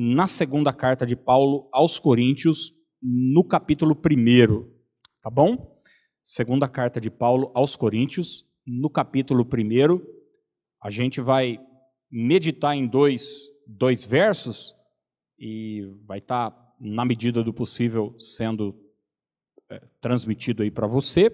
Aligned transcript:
na 0.00 0.28
segunda 0.28 0.72
carta 0.72 1.04
de 1.04 1.16
Paulo 1.16 1.68
aos 1.72 1.98
Coríntios, 1.98 2.72
no 3.02 3.42
capítulo 3.42 3.96
1, 3.96 4.64
tá 5.20 5.28
bom? 5.28 5.82
Segunda 6.22 6.68
carta 6.68 7.00
de 7.00 7.10
Paulo 7.10 7.50
aos 7.52 7.74
Coríntios, 7.74 8.46
no 8.64 8.88
capítulo 8.88 9.42
1, 9.42 10.00
a 10.80 10.88
gente 10.88 11.20
vai 11.20 11.58
meditar 12.08 12.76
em 12.76 12.86
dois, 12.86 13.48
dois 13.66 14.04
versos 14.04 14.72
e 15.36 15.92
vai 16.06 16.18
estar, 16.18 16.52
tá, 16.52 16.74
na 16.78 17.04
medida 17.04 17.42
do 17.42 17.52
possível, 17.52 18.14
sendo 18.20 18.80
é, 19.68 19.82
transmitido 20.00 20.62
aí 20.62 20.70
para 20.70 20.86
você. 20.86 21.28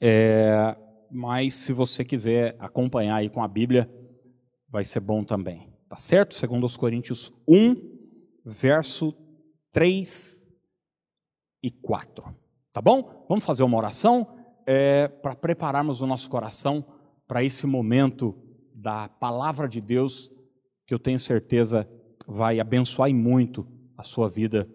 É, 0.00 0.76
mas 1.10 1.54
se 1.54 1.72
você 1.72 2.04
quiser 2.04 2.54
acompanhar 2.60 3.16
aí 3.16 3.28
com 3.28 3.42
a 3.42 3.48
Bíblia, 3.48 3.92
vai 4.68 4.84
ser 4.84 5.00
bom 5.00 5.24
também. 5.24 5.71
Tá 5.92 5.98
certo? 5.98 6.32
Segundo 6.32 6.64
os 6.64 6.74
Coríntios 6.74 7.30
1, 7.46 7.76
verso 8.42 9.14
3 9.70 10.48
e 11.62 11.70
4. 11.70 12.34
Tá 12.72 12.80
bom? 12.80 13.26
Vamos 13.28 13.44
fazer 13.44 13.62
uma 13.62 13.76
oração 13.76 14.26
é, 14.66 15.06
para 15.06 15.36
prepararmos 15.36 16.00
o 16.00 16.06
nosso 16.06 16.30
coração 16.30 16.82
para 17.28 17.44
esse 17.44 17.66
momento 17.66 18.34
da 18.74 19.06
palavra 19.06 19.68
de 19.68 19.82
Deus, 19.82 20.32
que 20.86 20.94
eu 20.94 20.98
tenho 20.98 21.18
certeza 21.18 21.86
vai 22.26 22.58
abençoar 22.58 23.12
muito 23.12 23.68
a 23.94 24.02
sua 24.02 24.30
vida 24.30 24.66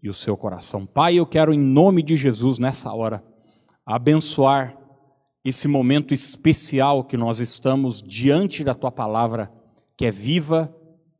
e 0.00 0.08
o 0.08 0.14
seu 0.14 0.36
coração. 0.36 0.86
Pai, 0.86 1.16
eu 1.16 1.26
quero, 1.26 1.52
em 1.52 1.58
nome 1.58 2.00
de 2.00 2.14
Jesus, 2.14 2.60
nessa 2.60 2.94
hora, 2.94 3.24
abençoar 3.84 4.78
esse 5.44 5.66
momento 5.66 6.14
especial 6.14 7.02
que 7.02 7.16
nós 7.16 7.40
estamos 7.40 8.00
diante 8.00 8.62
da 8.62 8.72
tua 8.72 8.92
palavra, 8.92 9.52
que 10.00 10.06
é 10.06 10.10
viva, 10.10 10.74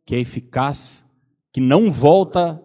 que 0.06 0.14
é 0.14 0.18
eficaz, 0.20 1.06
que 1.52 1.60
não 1.60 1.90
volta 1.90 2.58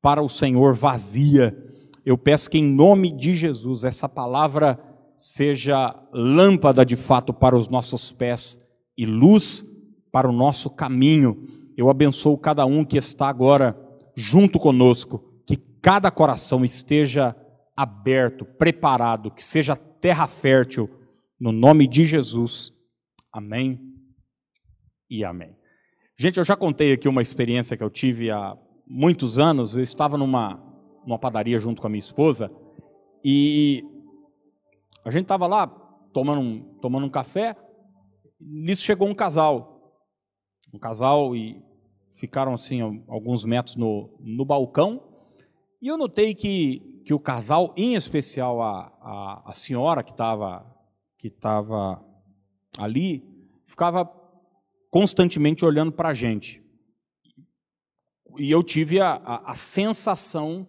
para 0.00 0.22
o 0.22 0.28
Senhor 0.28 0.76
vazia. 0.76 1.58
Eu 2.06 2.16
peço 2.16 2.48
que, 2.48 2.58
em 2.58 2.62
nome 2.62 3.10
de 3.10 3.34
Jesus, 3.34 3.82
essa 3.82 4.08
palavra 4.08 4.78
seja 5.16 5.92
lâmpada 6.12 6.86
de 6.86 6.94
fato 6.94 7.34
para 7.34 7.56
os 7.56 7.68
nossos 7.68 8.12
pés 8.12 8.60
e 8.96 9.04
luz 9.04 9.66
para 10.12 10.28
o 10.28 10.32
nosso 10.32 10.70
caminho. 10.70 11.48
Eu 11.76 11.90
abençoo 11.90 12.38
cada 12.38 12.64
um 12.64 12.84
que 12.84 12.96
está 12.96 13.28
agora 13.28 13.76
junto 14.14 14.56
conosco, 14.56 15.42
que 15.44 15.56
cada 15.82 16.12
coração 16.12 16.64
esteja 16.64 17.34
aberto, 17.76 18.44
preparado, 18.44 19.32
que 19.32 19.44
seja 19.44 19.74
terra 19.74 20.28
fértil, 20.28 20.88
no 21.40 21.50
nome 21.50 21.88
de 21.88 22.04
Jesus. 22.04 22.72
Amém 23.32 23.99
e 25.10 25.24
amém. 25.24 25.56
Gente, 26.16 26.38
eu 26.38 26.44
já 26.44 26.54
contei 26.54 26.92
aqui 26.92 27.08
uma 27.08 27.22
experiência 27.22 27.76
que 27.76 27.82
eu 27.82 27.90
tive 27.90 28.30
há 28.30 28.56
muitos 28.86 29.38
anos. 29.38 29.76
Eu 29.76 29.82
estava 29.82 30.16
numa, 30.16 30.62
numa 31.04 31.18
padaria 31.18 31.58
junto 31.58 31.80
com 31.80 31.86
a 31.86 31.90
minha 31.90 31.98
esposa 31.98 32.50
e 33.24 33.84
a 35.04 35.10
gente 35.10 35.22
estava 35.22 35.46
lá 35.46 35.66
tomando 36.12 36.40
um, 36.40 36.60
tomando 36.80 37.06
um 37.06 37.10
café. 37.10 37.56
Nisso 38.40 38.82
chegou 38.82 39.08
um 39.08 39.14
casal. 39.14 39.98
Um 40.72 40.78
casal 40.78 41.34
e 41.34 41.62
ficaram 42.12 42.52
assim 42.52 42.80
alguns 43.08 43.44
metros 43.44 43.76
no, 43.76 44.16
no 44.20 44.44
balcão. 44.44 45.02
E 45.82 45.88
eu 45.88 45.96
notei 45.96 46.34
que 46.34 46.90
que 47.04 47.14
o 47.14 47.18
casal, 47.18 47.74
em 47.76 47.94
especial 47.94 48.62
a, 48.62 48.92
a, 49.00 49.42
a 49.46 49.52
senhora 49.52 50.02
que 50.02 50.12
estava 50.12 50.64
que 51.18 51.28
estava 51.28 52.02
ali, 52.78 53.24
ficava 53.64 54.04
constantemente 54.90 55.64
olhando 55.64 55.92
para 55.92 56.10
a 56.10 56.14
gente. 56.14 56.62
E 58.38 58.50
eu 58.50 58.62
tive 58.62 59.00
a, 59.00 59.12
a, 59.12 59.50
a 59.50 59.54
sensação 59.54 60.66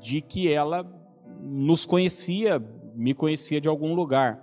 de 0.00 0.20
que 0.20 0.50
ela 0.50 0.84
nos 1.40 1.84
conhecia, 1.84 2.58
me 2.94 3.14
conhecia 3.14 3.60
de 3.60 3.68
algum 3.68 3.94
lugar. 3.94 4.42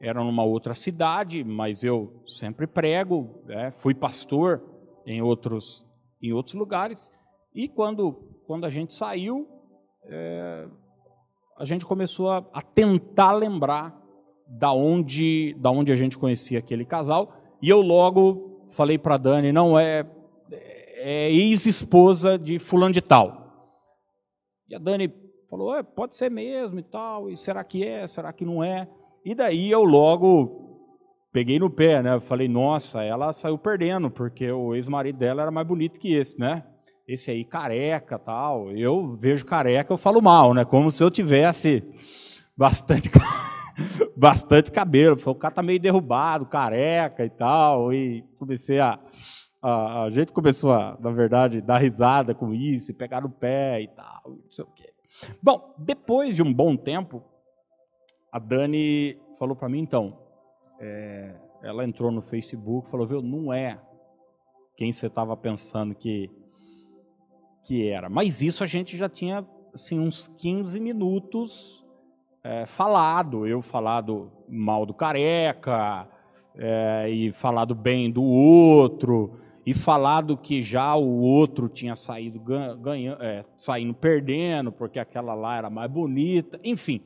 Era 0.00 0.22
numa 0.22 0.42
outra 0.42 0.74
cidade, 0.74 1.44
mas 1.44 1.82
eu 1.84 2.22
sempre 2.26 2.66
prego, 2.66 3.42
né? 3.46 3.70
fui 3.72 3.94
pastor 3.94 4.62
em 5.06 5.22
outros, 5.22 5.86
em 6.20 6.32
outros 6.32 6.54
lugares. 6.54 7.10
E 7.54 7.68
quando, 7.68 8.12
quando 8.46 8.64
a 8.64 8.70
gente 8.70 8.92
saiu, 8.92 9.48
é, 10.06 10.66
a 11.56 11.64
gente 11.64 11.86
começou 11.86 12.30
a, 12.30 12.44
a, 12.52 12.62
tentar 12.62 13.32
lembrar 13.32 13.96
da 14.48 14.72
onde, 14.72 15.54
da 15.58 15.70
onde 15.70 15.92
a 15.92 15.96
gente 15.96 16.18
conhecia 16.18 16.58
aquele 16.58 16.84
casal. 16.84 17.41
E 17.62 17.68
eu 17.68 17.80
logo 17.80 18.66
falei 18.70 18.98
para 18.98 19.16
Dani, 19.16 19.52
não 19.52 19.78
é, 19.78 20.04
é 20.50 21.30
ex-esposa 21.30 22.38
de 22.38 22.58
fulano 22.58 22.92
de 22.92 23.00
tal. 23.00 23.40
E 24.68 24.74
a 24.74 24.78
Dani 24.78 25.12
falou, 25.48 25.74
é, 25.74 25.82
pode 25.82 26.16
ser 26.16 26.30
mesmo 26.30 26.78
e 26.78 26.82
tal. 26.82 27.30
E 27.30 27.36
será 27.36 27.62
que 27.62 27.86
é? 27.86 28.06
Será 28.06 28.32
que 28.32 28.44
não 28.44 28.64
é? 28.64 28.88
E 29.24 29.34
daí 29.34 29.70
eu 29.70 29.84
logo 29.84 30.60
peguei 31.32 31.58
no 31.58 31.70
pé, 31.70 32.02
né? 32.02 32.18
Falei, 32.20 32.48
nossa, 32.48 33.02
ela 33.02 33.32
saiu 33.32 33.56
perdendo 33.56 34.10
porque 34.10 34.50
o 34.50 34.74
ex-marido 34.74 35.18
dela 35.18 35.42
era 35.42 35.50
mais 35.50 35.66
bonito 35.66 36.00
que 36.00 36.12
esse, 36.12 36.38
né? 36.38 36.64
esse 37.06 37.30
aí 37.30 37.44
careca 37.44 38.18
tal. 38.18 38.70
Eu 38.72 39.14
vejo 39.16 39.44
careca, 39.44 39.92
eu 39.92 39.98
falo 39.98 40.20
mal, 40.20 40.54
né? 40.54 40.64
Como 40.64 40.90
se 40.90 41.02
eu 41.02 41.10
tivesse 41.10 41.82
bastante 42.56 43.10
bastante 44.16 44.70
cabelo. 44.70 45.16
O 45.24 45.34
cara 45.34 45.54
tá 45.54 45.62
meio 45.62 45.80
derrubado, 45.80 46.46
careca 46.46 47.24
e 47.24 47.30
tal. 47.30 47.92
E 47.92 48.22
comecei 48.38 48.80
a, 48.80 48.98
a, 49.60 50.04
a 50.04 50.10
gente 50.10 50.32
começou 50.32 50.72
a, 50.72 50.96
na 51.00 51.10
verdade, 51.10 51.60
dar 51.60 51.78
risada 51.78 52.34
com 52.34 52.52
isso, 52.52 52.90
e 52.90 52.94
pegar 52.94 53.20
no 53.20 53.30
pé 53.30 53.82
e 53.82 53.88
tal, 53.88 54.22
não 54.26 54.50
sei 54.50 54.64
o 54.64 54.68
quê. 54.68 54.92
Bom, 55.42 55.74
depois 55.78 56.36
de 56.36 56.42
um 56.42 56.52
bom 56.52 56.76
tempo, 56.76 57.22
a 58.30 58.38
Dani 58.38 59.20
falou 59.38 59.54
para 59.54 59.68
mim, 59.68 59.80
então, 59.80 60.18
é, 60.80 61.34
ela 61.62 61.84
entrou 61.84 62.10
no 62.10 62.22
Facebook, 62.22 62.90
falou, 62.90 63.06
viu, 63.06 63.22
não 63.22 63.52
é 63.52 63.78
quem 64.76 64.90
você 64.90 65.06
estava 65.06 65.36
pensando 65.36 65.94
que 65.94 66.30
que 67.64 67.88
era. 67.88 68.08
Mas 68.08 68.42
isso 68.42 68.64
a 68.64 68.66
gente 68.66 68.96
já 68.96 69.08
tinha 69.08 69.46
assim, 69.72 69.98
uns 69.98 70.28
15 70.38 70.80
minutos 70.80 71.81
é, 72.44 72.66
falado. 72.66 73.46
Eu 73.46 73.62
falado 73.62 74.30
mal 74.48 74.84
do 74.84 74.94
careca, 74.94 76.08
é, 76.56 77.08
e 77.08 77.32
falado 77.32 77.74
bem 77.74 78.10
do 78.10 78.22
outro, 78.22 79.38
e 79.64 79.72
falado 79.72 80.36
que 80.36 80.60
já 80.60 80.94
o 80.94 81.20
outro 81.20 81.68
tinha 81.68 81.96
saído 81.96 82.40
ganhando, 82.40 83.22
é, 83.22 83.44
saindo 83.56 83.94
perdendo, 83.94 84.72
porque 84.72 84.98
aquela 84.98 85.34
lá 85.34 85.56
era 85.56 85.70
mais 85.70 85.90
bonita. 85.90 86.60
Enfim, 86.64 87.00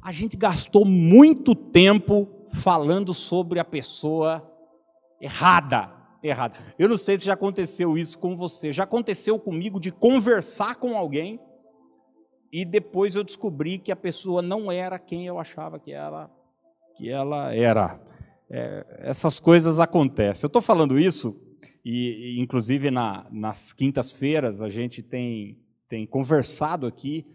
a 0.00 0.12
gente 0.12 0.36
gastou 0.36 0.84
muito 0.84 1.54
tempo 1.54 2.28
falando 2.48 3.14
sobre 3.14 3.58
a 3.58 3.64
pessoa 3.64 4.46
errada 5.20 6.02
errado. 6.22 6.56
Eu 6.78 6.88
não 6.88 6.96
sei 6.96 7.18
se 7.18 7.24
já 7.24 7.34
aconteceu 7.34 7.98
isso 7.98 8.18
com 8.18 8.36
você. 8.36 8.72
Já 8.72 8.84
aconteceu 8.84 9.38
comigo 9.38 9.80
de 9.80 9.90
conversar 9.90 10.76
com 10.76 10.96
alguém 10.96 11.40
e 12.52 12.64
depois 12.66 13.14
eu 13.14 13.24
descobri 13.24 13.78
que 13.78 13.90
a 13.90 13.96
pessoa 13.96 14.42
não 14.42 14.70
era 14.70 14.98
quem 14.98 15.26
eu 15.26 15.38
achava 15.38 15.80
que 15.80 15.90
ela, 15.90 16.30
que 16.96 17.08
ela 17.08 17.54
era. 17.54 17.98
É, 18.50 18.84
essas 18.98 19.40
coisas 19.40 19.80
acontecem. 19.80 20.44
Eu 20.44 20.48
estou 20.48 20.60
falando 20.60 20.98
isso 20.98 21.34
e, 21.82 22.38
inclusive, 22.38 22.90
na, 22.90 23.26
nas 23.30 23.72
quintas-feiras 23.72 24.60
a 24.60 24.68
gente 24.68 25.02
tem, 25.02 25.58
tem 25.88 26.06
conversado 26.06 26.86
aqui 26.86 27.26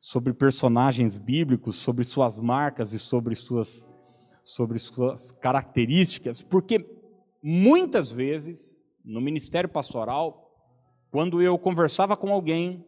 sobre 0.00 0.34
personagens 0.34 1.16
bíblicos, 1.16 1.76
sobre 1.76 2.04
suas 2.04 2.38
marcas 2.38 2.92
e 2.92 2.98
sobre 2.98 3.34
suas, 3.34 3.88
sobre 4.42 4.78
suas 4.78 5.30
características, 5.30 6.42
porque 6.42 6.84
muitas 7.42 8.12
vezes, 8.12 8.84
no 9.04 9.20
ministério 9.20 9.70
pastoral, 9.70 10.50
quando 11.10 11.40
eu 11.40 11.56
conversava 11.56 12.16
com 12.16 12.28
alguém, 12.30 12.84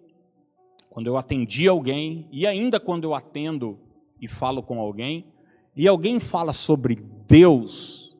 quando 0.96 1.08
eu 1.08 1.18
atendia 1.18 1.68
alguém, 1.68 2.26
e 2.32 2.46
ainda 2.46 2.80
quando 2.80 3.04
eu 3.04 3.12
atendo 3.12 3.78
e 4.18 4.26
falo 4.26 4.62
com 4.62 4.80
alguém, 4.80 5.30
e 5.76 5.86
alguém 5.86 6.18
fala 6.18 6.54
sobre 6.54 6.94
Deus 7.28 8.16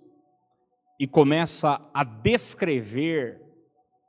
e 1.01 1.07
começa 1.07 1.81
a 1.95 2.05
descrever 2.05 3.41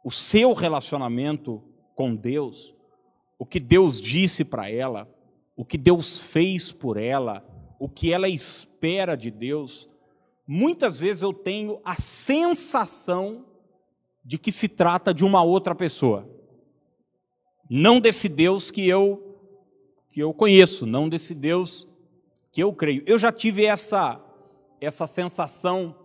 o 0.04 0.12
seu 0.12 0.52
relacionamento 0.52 1.64
com 1.96 2.14
Deus, 2.14 2.76
o 3.40 3.46
que 3.46 3.58
Deus 3.58 4.02
disse 4.02 4.44
para 4.44 4.70
ela, 4.70 5.10
o 5.56 5.64
que 5.64 5.78
Deus 5.78 6.20
fez 6.20 6.70
por 6.70 6.98
ela, 6.98 7.48
o 7.80 7.88
que 7.88 8.12
ela 8.12 8.28
espera 8.28 9.16
de 9.16 9.32
Deus, 9.32 9.90
muitas 10.46 11.00
vezes 11.00 11.24
eu 11.24 11.32
tenho 11.32 11.80
a 11.86 11.96
sensação 11.96 13.46
de 14.26 14.38
que 14.38 14.52
se 14.52 14.68
trata 14.68 15.14
de 15.14 15.24
uma 15.24 15.42
outra 15.42 15.74
pessoa. 15.74 16.37
Não 17.70 18.00
desse 18.00 18.30
Deus 18.30 18.72
que 18.72 18.88
eu 18.88 19.24
que 20.10 20.22
eu 20.22 20.34
conheço, 20.34 20.86
não 20.86 21.08
desse 21.08 21.36
Deus 21.36 21.88
que 22.52 22.64
eu 22.64 22.74
creio. 22.74 23.04
Eu 23.06 23.18
já 23.20 23.32
tive 23.32 23.66
essa 23.66 24.24
essa 24.80 25.08
sensação 25.08 25.96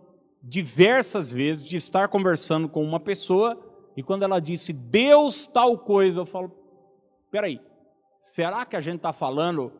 diversas 0.41 1.31
vezes 1.31 1.63
de 1.63 1.77
estar 1.77 2.07
conversando 2.09 2.67
com 2.67 2.83
uma 2.83 2.99
pessoa 2.99 3.57
e 3.95 4.03
quando 4.03 4.23
ela 4.23 4.39
disse 4.39 4.73
Deus 4.73 5.47
tal 5.47 5.77
coisa, 5.77 6.19
eu 6.19 6.25
falo, 6.25 6.51
peraí, 7.31 7.61
será 8.19 8.65
que 8.65 8.75
a 8.75 8.81
gente 8.81 8.97
está 8.97 9.13
falando 9.13 9.71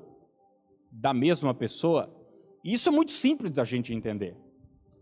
da 0.92 1.14
mesma 1.14 1.54
pessoa? 1.54 2.14
Isso 2.64 2.88
é 2.88 2.92
muito 2.92 3.12
simples 3.12 3.52
da 3.52 3.64
gente 3.64 3.94
entender. 3.94 4.38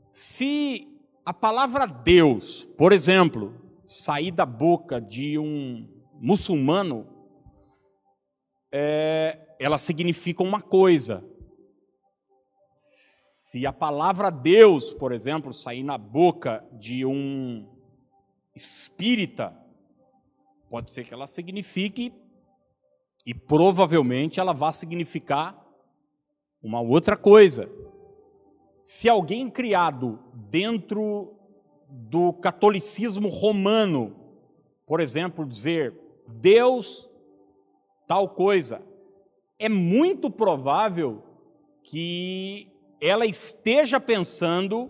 Se 0.09 0.87
a 1.25 1.33
palavra 1.33 1.85
Deus, 1.85 2.67
por 2.77 2.91
exemplo, 2.91 3.53
sair 3.85 4.31
da 4.31 4.45
boca 4.45 4.99
de 4.99 5.37
um 5.37 5.87
muçulmano, 6.21 7.07
é, 8.71 9.55
ela 9.59 9.79
significa 9.79 10.43
uma 10.43 10.61
coisa. 10.61 11.25
Se 12.75 13.65
a 13.65 13.73
palavra 13.73 14.29
Deus, 14.29 14.93
por 14.93 15.11
exemplo, 15.11 15.51
sair 15.51 15.81
na 15.81 15.97
boca 15.97 16.63
de 16.73 17.03
um 17.03 17.67
espírita, 18.55 19.57
pode 20.69 20.91
ser 20.91 21.05
que 21.05 21.13
ela 21.13 21.25
signifique, 21.25 22.13
e 23.25 23.33
provavelmente 23.33 24.39
ela 24.39 24.53
vá 24.53 24.71
significar 24.71 25.59
uma 26.61 26.81
outra 26.81 27.17
coisa. 27.17 27.67
Se 28.81 29.09
alguém 29.09 29.49
criado 29.49 30.19
dentro 30.33 31.35
do 31.89 32.31
catolicismo 32.31 33.27
romano, 33.27 34.15
por 34.85 34.99
exemplo, 34.99 35.45
dizer 35.45 36.00
Deus 36.31 37.11
tal 38.11 38.27
coisa, 38.27 38.81
é 39.57 39.69
muito 39.69 40.29
provável 40.29 41.23
que 41.81 42.67
ela 42.99 43.25
esteja 43.25 44.01
pensando 44.01 44.89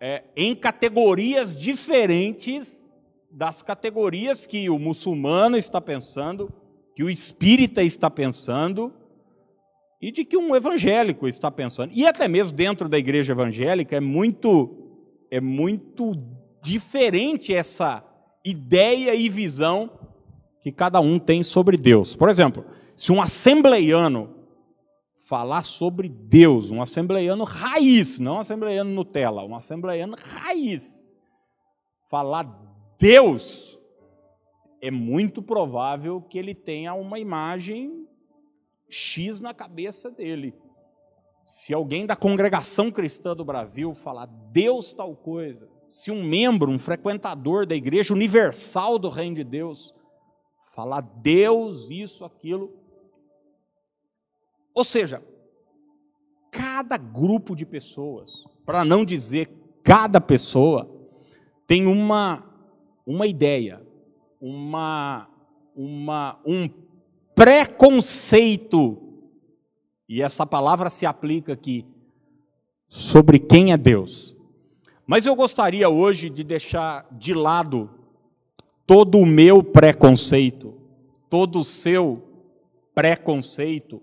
é, 0.00 0.22
em 0.36 0.54
categorias 0.54 1.56
diferentes 1.56 2.86
das 3.28 3.60
categorias 3.60 4.46
que 4.46 4.70
o 4.70 4.78
muçulmano 4.78 5.56
está 5.56 5.80
pensando, 5.80 6.48
que 6.94 7.02
o 7.02 7.10
espírita 7.10 7.82
está 7.82 8.08
pensando 8.08 8.94
e 10.00 10.12
de 10.12 10.24
que 10.24 10.36
um 10.36 10.54
evangélico 10.54 11.26
está 11.26 11.50
pensando. 11.50 11.90
E 11.92 12.06
até 12.06 12.28
mesmo 12.28 12.56
dentro 12.56 12.88
da 12.88 12.96
igreja 12.96 13.32
evangélica 13.32 13.96
é 13.96 14.00
muito 14.00 14.78
é 15.28 15.40
muito 15.40 16.12
diferente 16.62 17.52
essa 17.52 18.04
ideia 18.44 19.12
e 19.12 19.28
visão 19.28 19.90
que 20.64 20.72
cada 20.72 20.98
um 20.98 21.18
tem 21.18 21.42
sobre 21.42 21.76
Deus. 21.76 22.16
Por 22.16 22.26
exemplo, 22.30 22.64
se 22.96 23.12
um 23.12 23.20
assembleiano 23.20 24.34
falar 25.28 25.60
sobre 25.60 26.08
Deus, 26.08 26.70
um 26.70 26.80
assembleiano 26.80 27.44
raiz, 27.44 28.18
não 28.18 28.36
um 28.36 28.40
assembleiano 28.40 28.90
Nutella, 28.90 29.44
um 29.44 29.54
assembleiano 29.54 30.16
raiz, 30.18 31.04
falar 32.08 32.44
Deus, 32.98 33.78
é 34.80 34.90
muito 34.90 35.42
provável 35.42 36.22
que 36.22 36.38
ele 36.38 36.54
tenha 36.54 36.94
uma 36.94 37.18
imagem 37.18 38.08
X 38.88 39.40
na 39.40 39.52
cabeça 39.52 40.10
dele. 40.10 40.54
Se 41.42 41.74
alguém 41.74 42.06
da 42.06 42.16
congregação 42.16 42.90
cristã 42.90 43.36
do 43.36 43.44
Brasil 43.44 43.94
falar 43.94 44.24
Deus 44.50 44.94
tal 44.94 45.14
coisa, 45.14 45.68
se 45.90 46.10
um 46.10 46.24
membro, 46.24 46.70
um 46.70 46.78
frequentador 46.78 47.66
da 47.66 47.74
igreja 47.74 48.14
universal 48.14 48.98
do 48.98 49.10
reino 49.10 49.36
de 49.36 49.44
Deus, 49.44 49.92
falar 50.74 51.02
Deus 51.02 51.88
isso, 51.88 52.24
aquilo. 52.24 52.72
Ou 54.74 54.82
seja, 54.82 55.22
cada 56.50 56.96
grupo 56.96 57.54
de 57.54 57.64
pessoas, 57.64 58.44
para 58.66 58.84
não 58.84 59.04
dizer 59.04 59.50
cada 59.84 60.20
pessoa, 60.20 60.90
tem 61.64 61.86
uma, 61.86 62.44
uma 63.06 63.26
ideia, 63.26 63.86
uma, 64.40 65.28
uma, 65.76 66.40
um 66.44 66.68
preconceito, 67.36 68.98
e 70.08 70.20
essa 70.20 70.44
palavra 70.44 70.90
se 70.90 71.06
aplica 71.06 71.52
aqui, 71.52 71.86
sobre 72.88 73.38
quem 73.38 73.72
é 73.72 73.76
Deus. 73.76 74.36
Mas 75.06 75.24
eu 75.24 75.36
gostaria 75.36 75.88
hoje 75.88 76.28
de 76.28 76.42
deixar 76.42 77.06
de 77.12 77.32
lado 77.32 77.90
todo 78.86 79.18
o 79.18 79.26
meu 79.26 79.62
preconceito, 79.62 80.74
todo 81.30 81.60
o 81.60 81.64
seu 81.64 82.22
preconceito, 82.94 84.02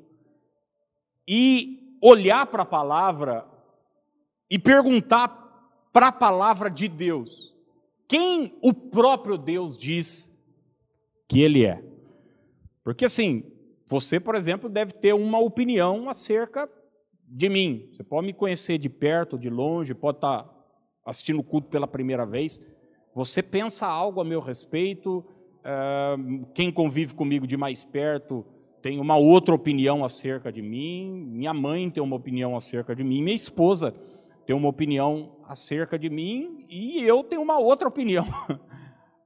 e 1.28 1.98
olhar 2.02 2.46
para 2.48 2.64
a 2.64 2.66
palavra 2.66 3.48
e 4.50 4.60
perguntar 4.60 5.30
para 5.94 6.08
a 6.08 6.12
palavra 6.12 6.70
de 6.70 6.88
Deus: 6.88 7.56
quem 8.08 8.58
o 8.62 8.74
próprio 8.74 9.38
Deus 9.38 9.78
diz 9.78 10.32
que 11.28 11.42
Ele 11.42 11.66
é? 11.66 11.84
Porque 12.84 13.06
assim, 13.06 13.44
você, 13.86 14.20
por 14.20 14.36
exemplo, 14.36 14.70
deve 14.70 14.94
ter 14.94 15.14
uma 15.14 15.40
opinião 15.40 16.10
acerca 16.10 16.70
de 17.28 17.48
mim. 17.48 17.90
Você 17.92 18.04
pode 18.04 18.26
me 18.26 18.34
conhecer 18.34 18.78
de 18.78 18.90
perto, 18.90 19.38
de 19.38 19.50
longe, 19.50 19.94
pode 19.94 20.18
estar 20.18 20.50
assistindo 21.06 21.40
o 21.40 21.44
culto 21.44 21.70
pela 21.70 21.88
primeira 21.88 22.26
vez. 22.26 22.60
Você 23.14 23.44
pensa 23.44 23.86
algo 23.88 24.22
a 24.22 24.24
meu 24.24 24.40
respeito, 24.40 25.26
quem 26.54 26.72
convive 26.72 27.14
comigo 27.14 27.46
de 27.46 27.58
mais 27.58 27.84
perto 27.84 28.46
tem 28.82 29.00
uma 29.00 29.16
outra 29.16 29.54
opinião 29.54 30.04
acerca 30.04 30.52
de 30.52 30.62
mim, 30.62 31.24
minha 31.30 31.54
mãe 31.54 31.90
tem 31.90 32.02
uma 32.02 32.16
opinião 32.16 32.58
acerca 32.58 32.96
de 32.96 33.04
mim, 33.04 33.22
minha 33.22 33.36
esposa 33.36 33.94
tem 34.46 34.56
uma 34.56 34.68
opinião 34.68 35.36
acerca 35.48 36.00
de 36.00 36.10
mim 36.10 36.66
e 36.68 37.04
eu 37.04 37.24
tenho 37.24 37.44
uma 37.44 37.60
outra 37.60 37.88
opinião 37.88 38.26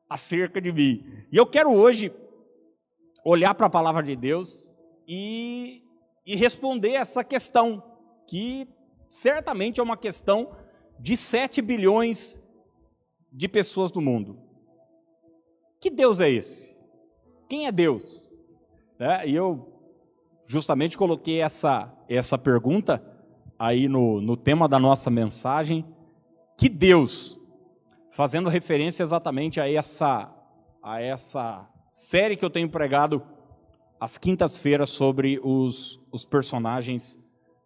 acerca 0.10 0.60
de 0.60 0.72
mim. 0.74 1.06
E 1.32 1.38
eu 1.38 1.46
quero 1.46 1.74
hoje 1.74 2.12
olhar 3.24 3.56
para 3.56 3.68
a 3.68 3.70
palavra 3.70 4.04
de 4.04 4.16
Deus 4.16 4.72
e, 5.08 5.84
e 6.26 6.36
responder 6.36 6.92
essa 6.92 7.24
questão, 7.24 7.82
que 8.28 8.68
certamente 9.10 9.80
é 9.80 9.84
uma 9.84 9.96
questão 9.96 10.52
de 11.00 11.16
7 11.16 11.62
bilhões 11.62 12.42
de 13.36 13.50
pessoas 13.50 13.92
do 13.92 14.00
mundo. 14.00 14.40
Que 15.82 15.90
Deus 15.90 16.22
é 16.22 16.30
esse? 16.30 16.76
Quem 17.50 17.68
é 17.68 17.72
Deus? 17.72 18.32
É, 18.98 19.28
e 19.28 19.36
eu 19.36 19.74
justamente 20.46 20.98
coloquei 20.98 21.42
essa, 21.42 21.94
essa 22.08 22.38
pergunta 22.38 23.04
aí 23.60 23.90
no, 23.90 24.22
no 24.22 24.38
tema 24.38 24.70
da 24.70 24.80
nossa 24.80 25.10
mensagem. 25.10 25.86
Que 26.58 26.70
Deus? 26.70 27.38
Fazendo 28.10 28.50
referência 28.50 29.04
exatamente 29.04 29.60
a 29.60 29.70
essa, 29.70 30.34
a 30.82 31.02
essa 31.02 31.70
série 31.92 32.38
que 32.38 32.46
eu 32.46 32.50
tenho 32.50 32.70
pregado 32.70 33.22
às 34.00 34.18
quintas-feiras 34.18 34.90
sobre 34.90 35.42
os, 35.44 36.00
os 36.10 36.26
personagens 36.26 37.20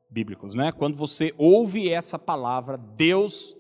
bíblicos, 0.09 0.55
né? 0.55 0.71
Quando 0.71 0.97
você 0.97 1.31
ouve 1.38 1.91
essa 1.91 2.17
palavra, 2.17 2.75
Deus, 2.75 3.55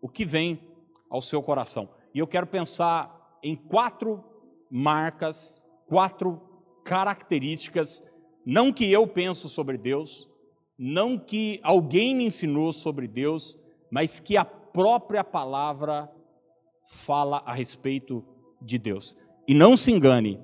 o 0.00 0.08
que 0.08 0.24
vem 0.24 0.60
ao 1.08 1.20
seu 1.20 1.42
coração? 1.42 1.88
E 2.14 2.18
eu 2.18 2.26
quero 2.26 2.46
pensar 2.46 3.38
em 3.42 3.54
quatro 3.54 4.24
marcas, 4.70 5.64
quatro 5.86 6.40
características, 6.84 8.02
não 8.44 8.72
que 8.72 8.90
eu 8.90 9.06
penso 9.06 9.48
sobre 9.48 9.76
Deus, 9.76 10.28
não 10.78 11.18
que 11.18 11.60
alguém 11.62 12.14
me 12.14 12.24
ensinou 12.24 12.72
sobre 12.72 13.08
Deus, 13.08 13.58
mas 13.90 14.20
que 14.20 14.36
a 14.36 14.44
própria 14.44 15.24
palavra 15.24 16.10
fala 16.88 17.42
a 17.44 17.52
respeito 17.52 18.24
de 18.60 18.78
Deus. 18.78 19.16
E 19.48 19.54
não 19.54 19.76
se 19.76 19.90
engane, 19.90 20.40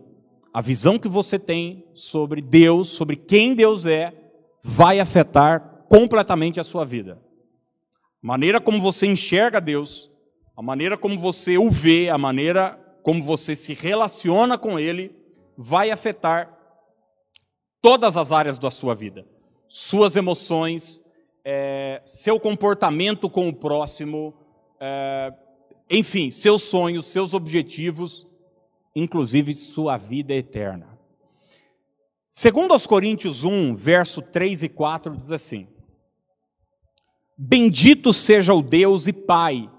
a 0.52 0.60
visão 0.60 0.98
que 0.98 1.08
você 1.08 1.38
tem 1.38 1.86
sobre 1.94 2.42
Deus, 2.42 2.90
sobre 2.90 3.16
quem 3.16 3.54
Deus 3.54 3.86
é, 3.86 4.12
vai 4.62 5.00
afetar 5.00 5.86
completamente 5.88 6.60
a 6.60 6.64
sua 6.64 6.84
vida. 6.84 7.20
Maneira 8.20 8.60
como 8.60 8.80
você 8.80 9.06
enxerga 9.06 9.60
Deus, 9.60 10.11
a 10.56 10.62
maneira 10.62 10.96
como 10.96 11.18
você 11.18 11.58
o 11.58 11.70
vê, 11.70 12.08
a 12.08 12.18
maneira 12.18 12.78
como 13.02 13.22
você 13.22 13.56
se 13.56 13.74
relaciona 13.74 14.56
com 14.56 14.78
Ele, 14.78 15.14
vai 15.56 15.90
afetar 15.90 16.56
todas 17.80 18.16
as 18.16 18.32
áreas 18.32 18.58
da 18.58 18.70
sua 18.70 18.94
vida. 18.94 19.26
Suas 19.68 20.16
emoções, 20.16 21.02
é, 21.44 22.00
seu 22.04 22.38
comportamento 22.38 23.28
com 23.28 23.48
o 23.48 23.54
próximo, 23.54 24.34
é, 24.78 25.32
enfim, 25.90 26.30
seus 26.30 26.62
sonhos, 26.62 27.06
seus 27.06 27.34
objetivos 27.34 28.26
inclusive 28.94 29.54
sua 29.54 29.96
vida 29.96 30.34
eterna. 30.34 30.86
Segundo 32.30 32.72
aos 32.72 32.86
Coríntios 32.86 33.44
1, 33.44 33.74
verso 33.76 34.22
3 34.22 34.62
e 34.64 34.68
4 34.68 35.16
diz 35.16 35.30
assim: 35.30 35.66
Bendito 37.36 38.12
seja 38.12 38.54
o 38.54 38.62
Deus 38.62 39.06
e 39.06 39.12
Pai 39.12 39.70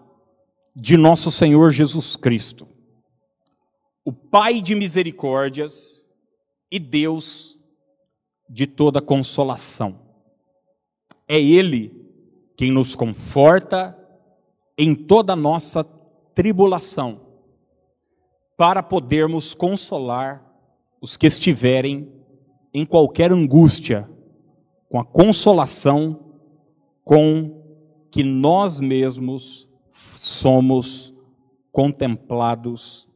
de 0.75 0.97
nosso 0.97 1.29
Senhor 1.29 1.71
Jesus 1.71 2.15
Cristo, 2.15 2.67
o 4.03 4.11
Pai 4.11 4.61
de 4.61 4.75
misericórdias 4.75 6.03
e 6.71 6.79
Deus 6.79 7.59
de 8.49 8.65
toda 8.67 9.01
consolação. 9.01 9.99
É 11.27 11.39
Ele 11.41 12.03
quem 12.57 12.71
nos 12.71 12.95
conforta 12.95 13.97
em 14.77 14.95
toda 14.95 15.35
nossa 15.35 15.83
tribulação 16.33 17.21
para 18.57 18.81
podermos 18.81 19.53
consolar 19.53 20.43
os 21.01 21.17
que 21.17 21.27
estiverem 21.27 22.11
em 22.73 22.85
qualquer 22.85 23.31
angústia, 23.31 24.09
com 24.89 24.99
a 24.99 25.05
consolação 25.05 26.19
com 27.03 27.61
que 28.09 28.23
nós 28.23 28.79
mesmos 28.79 29.69
somos 30.23 31.13
contemplados 31.69 33.09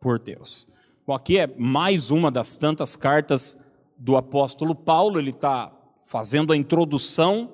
por 0.00 0.18
Deus. 0.18 0.68
Bom, 1.06 1.14
aqui 1.14 1.38
é 1.38 1.46
mais 1.46 2.10
uma 2.10 2.30
das 2.30 2.58
tantas 2.58 2.94
cartas 2.94 3.58
do 3.96 4.18
apóstolo 4.18 4.74
Paulo, 4.74 5.18
ele 5.18 5.30
está 5.30 5.72
fazendo 6.08 6.52
a 6.52 6.56
introdução 6.56 7.50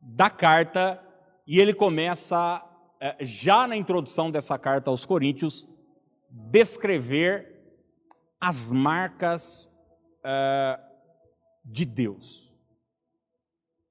da 0.00 0.30
carta 0.30 1.02
e 1.44 1.58
ele 1.58 1.74
começa, 1.74 2.64
eh, 3.00 3.16
já 3.20 3.66
na 3.66 3.76
introdução 3.76 4.30
dessa 4.30 4.56
carta 4.56 4.90
aos 4.90 5.04
Coríntios, 5.04 5.68
descrever 6.30 7.56
as 8.40 8.70
marcas 8.70 9.68
uh, 10.18 10.80
de 11.64 11.84
Deus, 11.84 12.52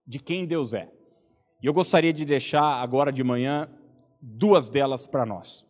de 0.08 0.20
quem 0.20 0.46
Deus 0.46 0.74
é. 0.74 0.95
E 1.66 1.68
eu 1.68 1.74
gostaria 1.74 2.14
de 2.14 2.24
deixar 2.24 2.80
agora 2.80 3.12
de 3.12 3.24
manhã 3.24 3.68
duas 4.22 4.70
delas 4.70 5.08
para 5.08 5.26
nós. 5.26 5.66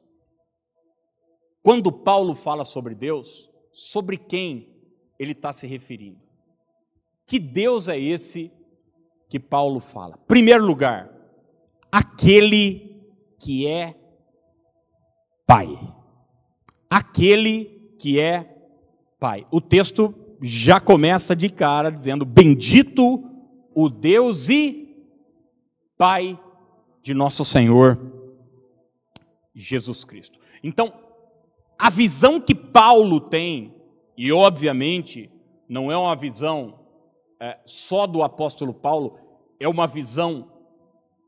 Quando 1.63 1.89
Paulo 1.89 2.35
fala 2.35 2.65
sobre 2.65 2.93
Deus, 2.93 3.49
sobre 3.71 4.17
quem 4.17 4.75
ele 5.17 5.31
está 5.31 5.53
se 5.53 5.65
referindo? 5.65 6.19
Que 7.25 7.39
Deus 7.39 7.87
é 7.87 7.97
esse 7.97 8.51
que 9.29 9.39
Paulo 9.39 9.79
fala? 9.79 10.17
Primeiro 10.27 10.65
lugar, 10.65 11.09
aquele 11.89 13.01
que 13.39 13.65
é 13.65 13.95
Pai. 15.47 15.79
Aquele 16.89 17.95
que 17.97 18.19
é 18.19 18.53
Pai. 19.17 19.47
O 19.49 19.61
texto 19.61 20.13
já 20.41 20.77
começa 20.81 21.33
de 21.33 21.47
cara 21.47 21.89
dizendo: 21.89 22.25
Bendito 22.25 23.23
o 23.73 23.89
Deus 23.89 24.49
e 24.49 24.84
Pai 25.97 26.39
de 27.01 27.13
nosso 27.13 27.45
Senhor 27.45 27.99
Jesus 29.53 30.03
Cristo. 30.03 30.39
Então, 30.63 30.91
a 31.77 31.89
visão 31.89 32.39
que 32.39 32.53
Paulo 32.53 33.19
tem, 33.19 33.73
e 34.17 34.31
obviamente 34.31 35.29
não 35.67 35.91
é 35.91 35.97
uma 35.97 36.15
visão 36.15 36.79
é, 37.39 37.57
só 37.65 38.05
do 38.05 38.23
apóstolo 38.23 38.73
Paulo, 38.73 39.19
é 39.59 39.67
uma 39.67 39.87
visão 39.87 40.51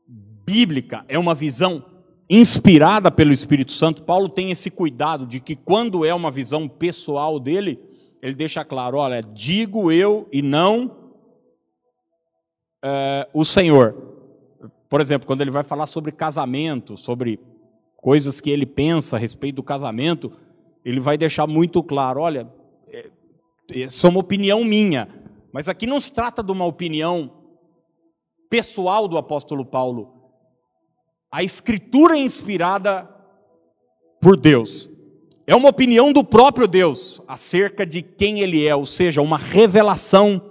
bíblica, 0.06 1.04
é 1.08 1.18
uma 1.18 1.34
visão 1.34 1.84
inspirada 2.28 3.10
pelo 3.10 3.32
Espírito 3.32 3.72
Santo, 3.72 4.02
Paulo 4.02 4.28
tem 4.28 4.50
esse 4.50 4.70
cuidado 4.70 5.26
de 5.26 5.40
que 5.40 5.56
quando 5.56 6.04
é 6.04 6.12
uma 6.12 6.30
visão 6.30 6.68
pessoal 6.68 7.40
dele, 7.40 7.80
ele 8.20 8.34
deixa 8.34 8.64
claro: 8.64 8.98
olha, 8.98 9.22
digo 9.22 9.90
eu 9.90 10.28
e 10.32 10.42
não 10.42 11.12
é, 12.82 13.28
o 13.32 13.44
Senhor. 13.44 14.07
Por 14.88 15.00
exemplo, 15.00 15.26
quando 15.26 15.40
ele 15.40 15.50
vai 15.50 15.62
falar 15.62 15.86
sobre 15.86 16.12
casamento, 16.12 16.96
sobre 16.96 17.40
coisas 17.96 18.40
que 18.40 18.50
ele 18.50 18.66
pensa 18.66 19.16
a 19.16 19.18
respeito 19.18 19.56
do 19.56 19.62
casamento, 19.62 20.32
ele 20.84 21.00
vai 21.00 21.18
deixar 21.18 21.46
muito 21.46 21.82
claro: 21.82 22.20
olha, 22.20 22.48
é, 22.88 23.10
isso 23.68 24.06
é 24.06 24.10
uma 24.10 24.20
opinião 24.20 24.64
minha, 24.64 25.08
mas 25.52 25.68
aqui 25.68 25.86
não 25.86 26.00
se 26.00 26.12
trata 26.12 26.42
de 26.42 26.52
uma 26.52 26.64
opinião 26.64 27.32
pessoal 28.48 29.06
do 29.06 29.18
apóstolo 29.18 29.64
Paulo 29.64 30.18
a 31.30 31.42
escritura 31.42 32.16
é 32.16 32.20
inspirada 32.20 33.08
por 34.20 34.36
Deus. 34.36 34.90
É 35.46 35.54
uma 35.54 35.68
opinião 35.68 36.12
do 36.12 36.24
próprio 36.24 36.66
Deus 36.66 37.22
acerca 37.28 37.86
de 37.86 38.02
quem 38.02 38.40
ele 38.40 38.66
é, 38.66 38.74
ou 38.74 38.86
seja, 38.86 39.20
uma 39.20 39.36
revelação 39.36 40.42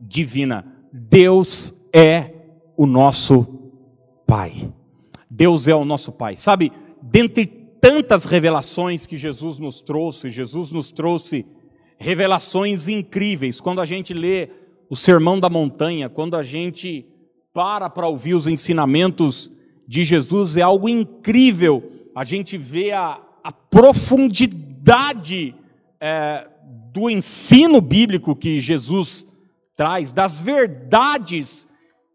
divina. 0.00 0.64
Deus 0.92 1.74
é 1.92 2.32
o 2.80 2.86
nosso 2.86 3.46
Pai. 4.26 4.72
Deus 5.28 5.68
é 5.68 5.74
o 5.74 5.84
nosso 5.84 6.10
Pai. 6.10 6.34
Sabe, 6.34 6.72
dentre 7.02 7.44
tantas 7.44 8.24
revelações 8.24 9.06
que 9.06 9.18
Jesus 9.18 9.58
nos 9.58 9.82
trouxe, 9.82 10.30
Jesus 10.30 10.72
nos 10.72 10.90
trouxe 10.90 11.44
revelações 11.98 12.88
incríveis. 12.88 13.60
Quando 13.60 13.82
a 13.82 13.84
gente 13.84 14.14
lê 14.14 14.48
o 14.88 14.96
Sermão 14.96 15.38
da 15.38 15.50
Montanha, 15.50 16.08
quando 16.08 16.36
a 16.36 16.42
gente 16.42 17.04
para 17.52 17.90
para 17.90 18.08
ouvir 18.08 18.32
os 18.32 18.46
ensinamentos 18.46 19.52
de 19.86 20.02
Jesus 20.02 20.56
é 20.56 20.62
algo 20.62 20.88
incrível. 20.88 21.92
A 22.14 22.24
gente 22.24 22.56
vê 22.56 22.92
a, 22.92 23.20
a 23.44 23.52
profundidade 23.52 25.54
é, 26.00 26.48
do 26.94 27.10
ensino 27.10 27.82
bíblico 27.82 28.34
que 28.34 28.58
Jesus 28.58 29.26
traz, 29.76 30.14
das 30.14 30.40
verdades 30.40 31.68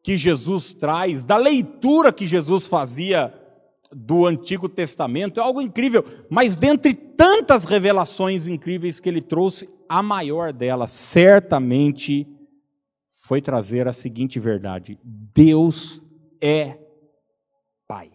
que 0.06 0.16
Jesus 0.16 0.72
traz, 0.72 1.24
da 1.24 1.36
leitura 1.36 2.14
que 2.14 2.28
Jesus 2.28 2.68
fazia 2.68 3.34
do 3.92 4.28
Antigo 4.28 4.70
Testamento, 4.70 5.40
é 5.40 5.44
algo 5.44 5.60
incrível. 5.60 6.06
Mas 6.30 6.56
dentre 6.56 6.94
tantas 6.94 7.64
revelações 7.64 8.46
incríveis 8.46 9.00
que 9.00 9.10
ele 9.10 9.20
trouxe, 9.20 9.68
a 9.90 10.04
maior 10.04 10.54
delas 10.54 10.92
certamente 10.92 12.28
foi 13.08 13.42
trazer 13.42 13.88
a 13.88 13.94
seguinte 13.94 14.40
verdade: 14.40 15.00
Deus 15.04 16.06
é 16.40 16.78
pai. 17.88 18.12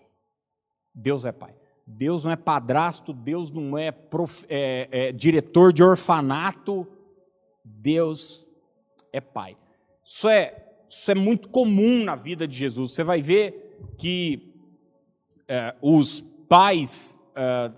Deus 0.95 1.25
é 1.25 1.33
pai. 1.33 1.57
Deus 1.85 2.23
não 2.23 2.31
é 2.31 2.37
padrasto, 2.37 3.13
Deus 3.13 3.51
não 3.51 3.77
é, 3.77 3.91
prof, 3.91 4.47
é, 4.49 4.89
é 4.93 5.11
diretor 5.11 5.73
de 5.73 5.83
orfanato, 5.83 6.87
Deus 7.65 8.47
é 9.13 9.21
pai. 9.21 9.57
Isso 10.05 10.29
é, 10.29 10.60
isso 10.91 11.11
é 11.11 11.15
muito 11.15 11.49
comum 11.49 12.03
na 12.03 12.17
vida 12.17 12.49
de 12.49 12.57
Jesus. 12.57 12.91
Você 12.91 13.05
vai 13.05 13.23
ver 13.23 13.79
que 13.97 14.53
é, 15.47 15.75
os 15.81 16.21
pais, 16.49 17.17
é, 17.37 17.71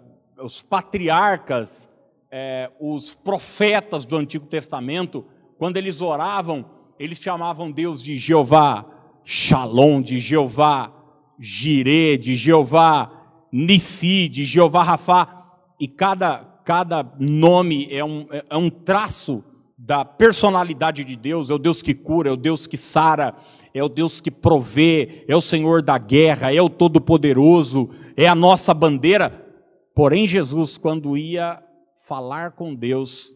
os 0.43 0.63
patriarcas, 0.63 1.91
é, 2.31 2.71
os 2.81 3.15
profetas 3.15 4.07
do 4.07 4.17
Antigo 4.17 4.47
Testamento, 4.47 5.27
quando 5.59 5.77
eles 5.77 6.01
oravam, 6.01 6.65
eles 6.99 7.19
chamavam 7.19 7.71
Deus 7.71 8.03
de 8.03 8.17
Jeová 8.17 8.87
Shalom, 9.23 10.01
de 10.01 10.19
Jeová 10.19 10.91
Jirê, 11.39 12.17
de 12.17 12.35
Jeová 12.35 13.11
Nissi, 13.53 14.27
de 14.27 14.47
Jeová 14.47 14.83
Rafá, 14.83 15.61
e 15.79 15.87
cada, 15.87 16.39
cada 16.65 17.07
nome 17.19 17.89
é 17.91 18.03
um, 18.03 18.27
é 18.49 18.57
um 18.57 18.71
traço 18.71 19.45
da 19.85 20.05
personalidade 20.05 21.03
de 21.03 21.17
Deus, 21.17 21.51
é 21.51 21.55
o 21.55 21.59
Deus 21.59 21.83
que 21.83 21.93
cura, 21.93 22.29
é 22.29 22.33
o 22.33 22.37
Deus 22.37 22.69
que 22.69 22.77
sara, 22.77 23.35
é 23.75 23.83
o 23.83 23.89
Deus 23.89 24.21
que 24.21 24.31
provê, 24.31 25.25
é 25.27 25.35
o 25.35 25.41
Senhor 25.41 25.83
da 25.83 25.99
guerra, 25.99 26.55
é 26.55 26.63
o 26.63 26.71
Todo-Poderoso, 26.71 27.91
é 28.17 28.29
a 28.29 28.35
nossa 28.35 28.73
bandeira. 28.73 29.45
Porém, 29.93 30.25
Jesus, 30.25 30.79
quando 30.79 31.17
ia 31.17 31.61
falar 32.07 32.53
com 32.53 32.73
Deus, 32.73 33.35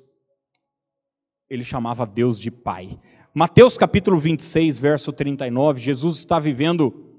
ele 1.51 1.65
chamava 1.65 2.07
Deus 2.07 2.39
de 2.39 2.53
Pai. 2.53 2.97
Mateus 3.35 3.77
capítulo 3.77 4.17
26, 4.17 4.79
verso 4.79 5.13
39, 5.13 5.81
Jesus 5.81 6.19
está 6.19 6.39
vivendo 6.39 7.11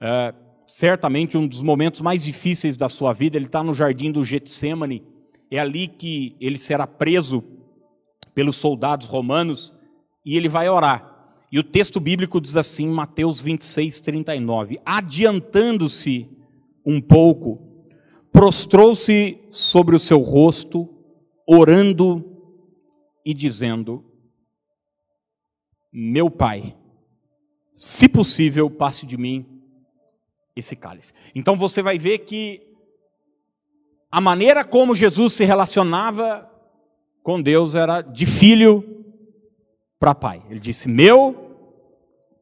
é, 0.00 0.32
certamente 0.68 1.36
um 1.36 1.48
dos 1.48 1.62
momentos 1.62 2.00
mais 2.00 2.22
difíceis 2.22 2.76
da 2.76 2.88
sua 2.88 3.12
vida, 3.12 3.36
ele 3.36 3.46
está 3.46 3.60
no 3.60 3.74
jardim 3.74 4.12
do 4.12 4.24
Getsemane, 4.24 5.02
é 5.50 5.58
ali 5.58 5.88
que 5.88 6.36
ele 6.40 6.56
será 6.56 6.86
preso 6.86 7.57
pelos 8.38 8.54
soldados 8.54 9.08
romanos 9.08 9.74
e 10.24 10.36
ele 10.36 10.48
vai 10.48 10.68
orar. 10.68 11.42
E 11.50 11.58
o 11.58 11.64
texto 11.64 11.98
bíblico 11.98 12.40
diz 12.40 12.56
assim, 12.56 12.86
Mateus 12.86 13.40
26, 13.40 14.00
39: 14.00 14.80
Adiantando-se 14.86 16.30
um 16.86 17.00
pouco, 17.00 17.82
prostrou-se 18.30 19.44
sobre 19.50 19.96
o 19.96 19.98
seu 19.98 20.20
rosto, 20.20 20.88
orando 21.44 22.24
e 23.24 23.34
dizendo: 23.34 24.04
Meu 25.92 26.30
pai, 26.30 26.76
se 27.72 28.08
possível, 28.08 28.70
passe 28.70 29.04
de 29.04 29.16
mim 29.16 29.44
esse 30.54 30.76
cálice. 30.76 31.12
Então 31.34 31.56
você 31.56 31.82
vai 31.82 31.98
ver 31.98 32.18
que 32.18 32.62
a 34.12 34.20
maneira 34.20 34.64
como 34.64 34.94
Jesus 34.94 35.32
se 35.32 35.44
relacionava 35.44 36.48
com 37.28 37.42
Deus 37.42 37.74
era 37.74 38.00
de 38.00 38.24
filho 38.24 39.04
para 40.00 40.14
pai. 40.14 40.42
Ele 40.48 40.58
disse: 40.58 40.88
"Meu, 40.88 41.58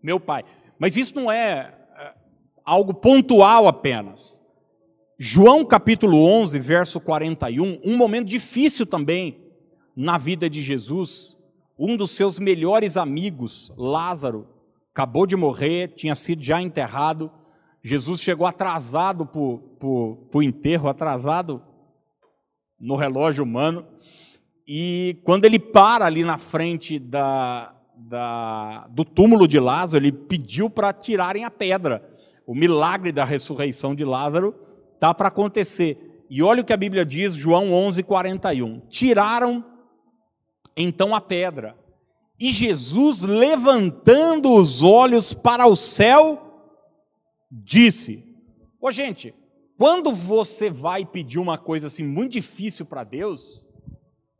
meu 0.00 0.20
pai". 0.20 0.44
Mas 0.78 0.96
isso 0.96 1.12
não 1.16 1.28
é, 1.28 1.74
é 1.98 2.14
algo 2.64 2.94
pontual 2.94 3.66
apenas. 3.66 4.40
João 5.18 5.64
capítulo 5.64 6.24
11, 6.24 6.60
verso 6.60 7.00
41, 7.00 7.80
um 7.84 7.96
momento 7.96 8.28
difícil 8.28 8.86
também 8.86 9.40
na 9.96 10.18
vida 10.18 10.48
de 10.48 10.62
Jesus. 10.62 11.36
Um 11.76 11.96
dos 11.96 12.12
seus 12.12 12.38
melhores 12.38 12.96
amigos, 12.96 13.72
Lázaro, 13.76 14.46
acabou 14.92 15.26
de 15.26 15.34
morrer, 15.34 15.94
tinha 15.96 16.14
sido 16.14 16.44
já 16.44 16.62
enterrado. 16.62 17.28
Jesus 17.82 18.20
chegou 18.20 18.46
atrasado 18.46 19.26
para 19.26 19.40
o 20.38 20.42
enterro, 20.44 20.88
atrasado 20.88 21.60
no 22.78 22.94
relógio 22.94 23.42
humano. 23.42 23.95
E 24.66 25.18
quando 25.22 25.44
ele 25.44 25.58
para 25.58 26.04
ali 26.06 26.24
na 26.24 26.38
frente 26.38 26.98
da, 26.98 27.72
da, 27.96 28.86
do 28.88 29.04
túmulo 29.04 29.46
de 29.46 29.60
Lázaro, 29.60 30.04
ele 30.04 30.12
pediu 30.12 30.68
para 30.68 30.92
tirarem 30.92 31.44
a 31.44 31.50
pedra. 31.50 32.08
O 32.46 32.54
milagre 32.54 33.12
da 33.12 33.24
ressurreição 33.24 33.94
de 33.94 34.04
Lázaro 34.04 34.54
está 34.94 35.14
para 35.14 35.28
acontecer. 35.28 36.24
E 36.28 36.42
olha 36.42 36.62
o 36.62 36.64
que 36.64 36.72
a 36.72 36.76
Bíblia 36.76 37.04
diz, 37.04 37.34
João 37.34 37.72
11, 37.72 38.02
41. 38.02 38.80
Tiraram 38.88 39.64
então 40.76 41.14
a 41.14 41.20
pedra. 41.20 41.76
E 42.38 42.52
Jesus, 42.52 43.22
levantando 43.22 44.52
os 44.52 44.82
olhos 44.82 45.32
para 45.32 45.66
o 45.66 45.74
céu, 45.74 46.42
disse: 47.50 48.24
Ô 48.80 48.90
gente, 48.90 49.34
quando 49.78 50.12
você 50.12 50.70
vai 50.70 51.04
pedir 51.04 51.38
uma 51.38 51.56
coisa 51.56 51.86
assim 51.86 52.04
muito 52.04 52.32
difícil 52.32 52.84
para 52.84 53.04
Deus, 53.04 53.65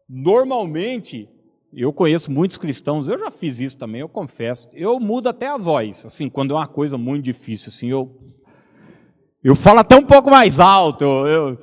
normalmente, 0.08 1.28
eu 1.72 1.92
conheço 1.92 2.30
muitos 2.30 2.56
cristãos, 2.56 3.08
eu 3.08 3.18
já 3.18 3.30
fiz 3.30 3.60
isso 3.60 3.76
também, 3.76 4.00
eu 4.00 4.08
confesso, 4.08 4.68
eu 4.72 4.98
mudo 5.00 5.28
até 5.28 5.46
a 5.46 5.56
voz, 5.56 6.04
assim, 6.06 6.28
quando 6.28 6.52
é 6.52 6.56
uma 6.56 6.66
coisa 6.66 6.96
muito 6.96 7.24
difícil, 7.24 7.68
assim, 7.68 7.88
eu, 7.88 8.18
eu 9.42 9.54
falo 9.54 9.80
até 9.80 9.96
um 9.96 10.04
pouco 10.04 10.30
mais 10.30 10.60
alto, 10.60 11.04
eu, 11.04 11.26
eu 11.26 11.58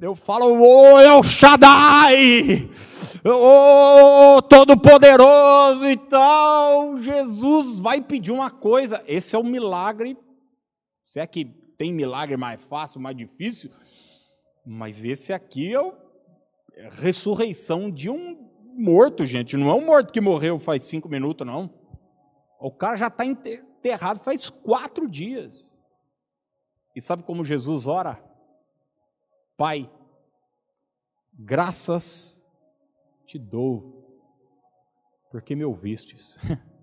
eu 0.00 0.14
falo, 0.14 0.60
ô 0.60 0.98
El 0.98 1.22
Shaddai, 1.22 2.68
ô 3.24 4.42
Todo-Poderoso 4.42 5.88
e 5.88 5.96
tal. 5.96 6.98
Jesus 6.98 7.78
vai 7.78 8.00
pedir 8.02 8.30
uma 8.32 8.50
coisa. 8.50 9.02
Esse 9.06 9.34
é 9.34 9.38
o 9.38 9.44
milagre. 9.44 10.14
Se 11.02 11.20
é 11.20 11.26
que 11.26 11.44
tem 11.78 11.92
milagre 11.92 12.36
mais 12.36 12.66
fácil, 12.66 13.00
mais 13.00 13.16
difícil, 13.16 13.70
mas 14.66 15.04
esse 15.04 15.32
aqui 15.32 15.74
a 15.74 15.80
é 15.80 15.92
ressurreição 16.90 17.90
de 17.90 18.10
um 18.10 18.50
morto, 18.76 19.24
gente. 19.24 19.56
Não 19.56 19.70
é 19.70 19.74
um 19.74 19.84
morto 19.84 20.12
que 20.12 20.20
morreu 20.20 20.58
faz 20.58 20.82
cinco 20.82 21.08
minutos, 21.08 21.46
não. 21.46 21.70
O 22.58 22.70
cara 22.70 22.96
já 22.96 23.08
está 23.08 23.24
enterrado 23.24 24.20
faz 24.20 24.50
quatro 24.50 25.08
dias. 25.08 25.74
E 26.94 27.00
sabe 27.00 27.22
como 27.22 27.44
Jesus 27.44 27.86
ora? 27.86 28.22
Pai, 29.56 29.90
graças 31.32 32.44
te 33.26 33.38
dou, 33.38 34.04
porque 35.30 35.54
me 35.54 35.64
ouvistes. 35.64 36.38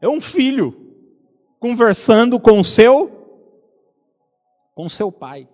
É 0.00 0.08
um 0.08 0.20
filho 0.20 0.96
conversando 1.60 2.40
com 2.40 2.60
seu 2.60 3.22
com 4.74 4.88
seu 4.88 5.12
pai. 5.12 5.48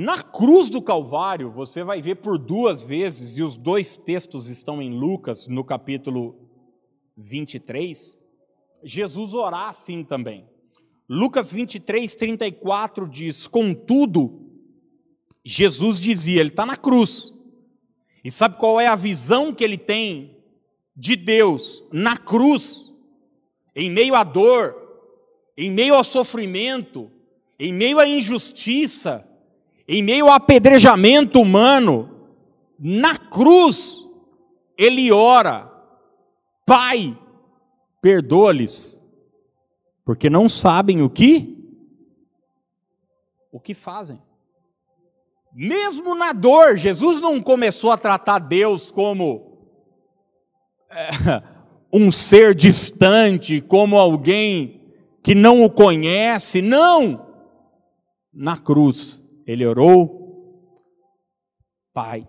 Na 0.00 0.22
cruz 0.22 0.70
do 0.70 0.80
Calvário, 0.80 1.50
você 1.50 1.82
vai 1.82 2.00
ver 2.00 2.14
por 2.18 2.38
duas 2.38 2.84
vezes, 2.84 3.36
e 3.36 3.42
os 3.42 3.56
dois 3.56 3.96
textos 3.98 4.46
estão 4.46 4.80
em 4.80 4.96
Lucas, 4.96 5.48
no 5.48 5.64
capítulo 5.64 6.36
23, 7.16 8.16
Jesus 8.84 9.34
orar 9.34 9.70
assim 9.70 10.04
também. 10.04 10.48
Lucas 11.08 11.50
23, 11.50 12.14
34 12.14 13.08
diz: 13.08 13.48
Contudo, 13.48 14.48
Jesus 15.44 16.00
dizia, 16.00 16.38
ele 16.38 16.50
está 16.50 16.64
na 16.64 16.76
cruz. 16.76 17.36
E 18.22 18.30
sabe 18.30 18.56
qual 18.56 18.80
é 18.80 18.86
a 18.86 18.94
visão 18.94 19.52
que 19.52 19.64
ele 19.64 19.76
tem 19.76 20.36
de 20.94 21.16
Deus 21.16 21.84
na 21.90 22.16
cruz, 22.16 22.94
em 23.74 23.90
meio 23.90 24.14
à 24.14 24.22
dor, 24.22 24.76
em 25.56 25.72
meio 25.72 25.96
ao 25.96 26.04
sofrimento, 26.04 27.10
em 27.58 27.72
meio 27.72 27.98
à 27.98 28.06
injustiça, 28.06 29.27
em 29.88 30.02
meio 30.02 30.26
ao 30.26 30.34
apedrejamento 30.34 31.40
humano, 31.40 32.10
na 32.78 33.16
cruz, 33.16 34.06
ele 34.76 35.10
ora: 35.10 35.72
Pai, 36.66 37.18
perdoa-lhes, 38.02 39.00
porque 40.04 40.28
não 40.28 40.48
sabem 40.48 41.02
o 41.02 41.08
que 41.08 41.56
o 43.50 43.58
que 43.58 43.74
fazem. 43.74 44.22
Mesmo 45.54 46.14
na 46.14 46.32
dor, 46.32 46.76
Jesus 46.76 47.20
não 47.20 47.40
começou 47.40 47.90
a 47.90 47.96
tratar 47.96 48.38
Deus 48.38 48.90
como 48.90 49.58
é, 50.90 51.42
um 51.92 52.12
ser 52.12 52.54
distante, 52.54 53.60
como 53.60 53.96
alguém 53.96 54.92
que 55.22 55.34
não 55.34 55.64
o 55.64 55.70
conhece. 55.70 56.62
Não! 56.62 57.26
Na 58.32 58.56
cruz, 58.56 59.22
ele 59.48 59.66
orou, 59.66 60.76
Pai. 61.94 62.28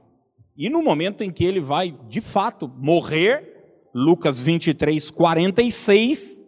E 0.56 0.70
no 0.70 0.82
momento 0.82 1.22
em 1.22 1.32
que 1.32 1.44
ele 1.44 1.60
vai, 1.60 1.92
de 2.08 2.22
fato, 2.22 2.68
morrer, 2.68 3.90
Lucas 3.94 4.40
23, 4.40 5.12
46, 5.12 6.42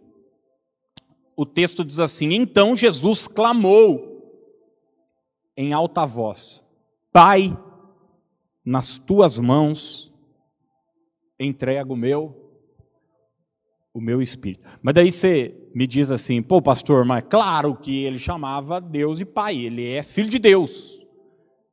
o 1.36 1.44
texto 1.44 1.84
diz 1.84 1.98
assim: 1.98 2.30
Então 2.32 2.74
Jesus 2.74 3.28
clamou 3.28 4.10
em 5.54 5.74
alta 5.74 6.06
voz: 6.06 6.64
Pai, 7.12 7.56
nas 8.64 8.98
tuas 8.98 9.38
mãos 9.38 10.10
entrego 11.38 11.92
o 11.92 11.96
meu 11.96 12.38
o 13.92 14.00
meu 14.00 14.22
espírito. 14.22 14.66
Mas 14.80 14.94
daí 14.94 15.12
você 15.12 15.61
me 15.74 15.86
diz 15.86 16.10
assim, 16.10 16.42
pô, 16.42 16.60
pastor, 16.60 17.04
mas 17.04 17.24
claro 17.28 17.74
que 17.74 18.04
ele 18.04 18.18
chamava 18.18 18.80
Deus 18.80 19.18
de 19.18 19.24
Pai, 19.24 19.56
ele 19.56 19.88
é 19.88 20.02
filho 20.02 20.28
de 20.28 20.38
Deus. 20.38 21.04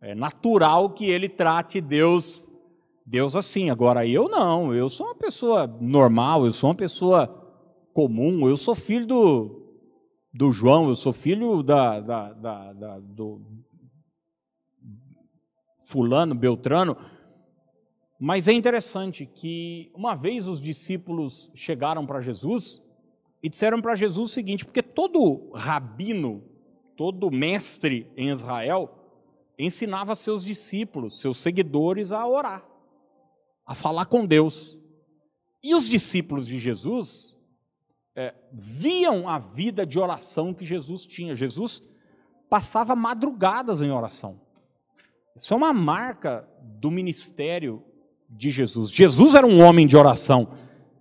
É 0.01 0.15
natural 0.15 0.91
que 0.91 1.05
ele 1.05 1.27
trate 1.27 1.81
Deus 1.81 2.49
Deus 3.05 3.35
assim. 3.35 3.69
Agora 3.69 4.05
eu 4.05 4.29
não, 4.29 4.73
eu 4.73 4.88
sou 4.88 5.07
uma 5.07 5.15
pessoa 5.15 5.65
normal, 5.81 6.45
eu 6.45 6.51
sou 6.51 6.69
uma 6.69 6.75
pessoa 6.75 7.27
comum, 7.91 8.47
eu 8.47 8.55
sou 8.55 8.75
filho 8.75 9.07
do, 9.07 9.73
do 10.33 10.51
João, 10.51 10.88
eu 10.88 10.95
sou 10.95 11.12
filho 11.12 11.63
da, 11.63 11.99
da, 11.99 12.33
da, 12.33 12.73
da 12.73 12.99
do, 12.99 13.41
fulano, 15.83 16.35
beltrano. 16.35 16.95
Mas 18.19 18.47
é 18.47 18.53
interessante 18.53 19.25
que 19.25 19.91
uma 19.95 20.15
vez 20.15 20.47
os 20.47 20.62
discípulos 20.62 21.49
chegaram 21.55 22.05
para 22.05 22.21
Jesus 22.21 22.83
e 23.41 23.49
disseram 23.49 23.82
para 23.82 23.95
Jesus 23.95 24.32
o 24.32 24.34
seguinte, 24.34 24.65
porque 24.65 24.84
todo 24.84 25.52
rabino, 25.54 26.43
todo 26.95 27.32
mestre 27.32 28.12
em 28.17 28.30
Israel 28.30 28.95
ensinava 29.58 30.15
seus 30.15 30.43
discípulos, 30.43 31.19
seus 31.19 31.38
seguidores 31.38 32.12
a 32.12 32.25
orar, 32.25 32.65
a 33.65 33.75
falar 33.75 34.06
com 34.06 34.25
Deus. 34.25 34.80
E 35.62 35.75
os 35.75 35.88
discípulos 35.89 36.47
de 36.47 36.58
Jesus 36.58 37.38
é, 38.15 38.34
viam 38.54 39.28
a 39.28 39.38
vida 39.38 39.86
de 39.86 39.99
oração 39.99 40.54
que 40.54 40.63
Jesus 40.63 41.06
tinha. 41.06 41.36
Jesus 41.36 41.82
passava 42.49 42.95
madrugadas 42.95 43.82
em 43.82 43.91
oração. 43.91 44.39
Isso 45.36 45.54
é 45.54 45.58
uma 45.58 45.73
marca 45.73 46.47
do 46.62 46.89
ministério 46.89 47.84
de 48.30 48.49
Jesus. 48.49 48.91
Jesus 48.91 49.36
era 49.36 49.45
um 49.45 49.62
homem 49.62 49.88
de 49.88 49.97
oração. 49.97 50.52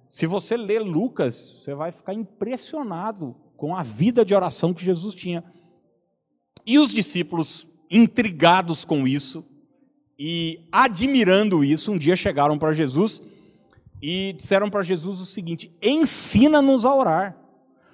Se 0.08 0.26
você 0.26 0.56
ler 0.56 0.80
Lucas, 0.80 1.34
você 1.34 1.74
vai 1.74 1.92
ficar 1.92 2.14
impressionado 2.14 3.36
com 3.56 3.76
a 3.76 3.82
vida 3.82 4.24
de 4.24 4.34
oração 4.34 4.72
que 4.72 4.84
Jesus 4.84 5.14
tinha. 5.14 5.44
E 6.64 6.78
os 6.78 6.92
discípulos, 6.92 7.68
intrigados 7.90 8.84
com 8.84 9.06
isso 9.06 9.44
e 10.18 10.66
admirando 10.72 11.62
isso, 11.62 11.92
um 11.92 11.98
dia 11.98 12.16
chegaram 12.16 12.58
para 12.58 12.72
Jesus 12.72 13.22
e 14.00 14.32
disseram 14.36 14.70
para 14.70 14.82
Jesus 14.82 15.20
o 15.20 15.26
seguinte: 15.26 15.76
ensina-nos 15.82 16.84
a 16.84 16.94
orar. 16.94 17.36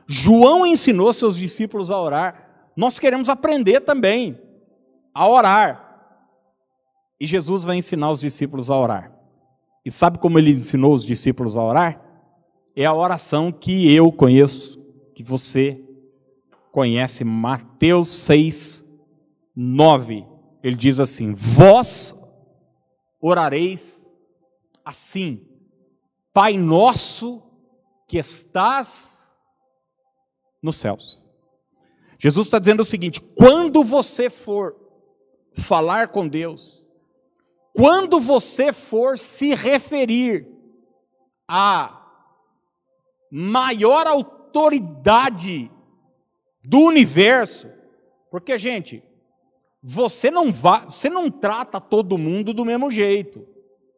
João 0.07 0.66
ensinou 0.66 1.12
seus 1.12 1.37
discípulos 1.37 1.90
a 1.90 2.00
orar. 2.00 2.70
Nós 2.77 2.98
queremos 2.98 3.29
aprender 3.29 3.81
também 3.81 4.38
a 5.14 5.29
orar. 5.29 5.81
E 7.18 7.27
Jesus 7.27 7.64
vai 7.64 7.77
ensinar 7.77 8.11
os 8.11 8.20
discípulos 8.20 8.70
a 8.70 8.77
orar. 8.77 9.12
E 9.85 9.90
sabe 9.90 10.18
como 10.18 10.38
ele 10.38 10.50
ensinou 10.50 10.92
os 10.92 11.07
discípulos 11.07 11.57
a 11.57 11.62
orar? 11.62 12.04
É 12.77 12.85
a 12.85 12.95
oração 12.95 13.53
que 13.53 13.93
eu 13.93 14.11
conheço, 14.11 14.81
que 15.15 15.23
você 15.23 15.83
conhece, 16.73 17.25
Mateus 17.25 18.09
6, 18.09 18.85
9. 19.55 20.27
Ele 20.63 20.77
diz 20.77 20.99
assim: 20.99 21.35
Vós 21.35 22.17
orareis 23.21 24.11
assim, 24.85 25.47
Pai 26.33 26.59
nosso 26.59 27.41
que 28.09 28.19
estás 28.19 29.31
nos 30.61 30.77
céus. 30.77 31.23
Jesus 32.19 32.49
está 32.49 32.59
dizendo 32.59 32.81
o 32.81 32.85
seguinte: 32.85 33.21
quando 33.21 33.85
você 33.85 34.29
for 34.29 34.75
falar 35.53 36.09
com 36.09 36.27
Deus, 36.27 36.91
quando 37.73 38.19
você 38.19 38.73
for 38.73 39.17
se 39.19 39.55
referir 39.55 40.49
à 41.47 42.04
maior 43.37 44.07
autoridade 44.07 45.68
do 46.62 46.79
universo. 46.79 47.68
Porque, 48.31 48.57
gente, 48.57 49.03
você 49.83 50.31
não 50.31 50.53
vai, 50.53 50.85
você 50.85 51.11
não 51.11 51.29
trata 51.29 51.81
todo 51.81 52.16
mundo 52.16 52.55
do 52.55 52.64
mesmo 52.64 52.92
jeito. 52.92 53.44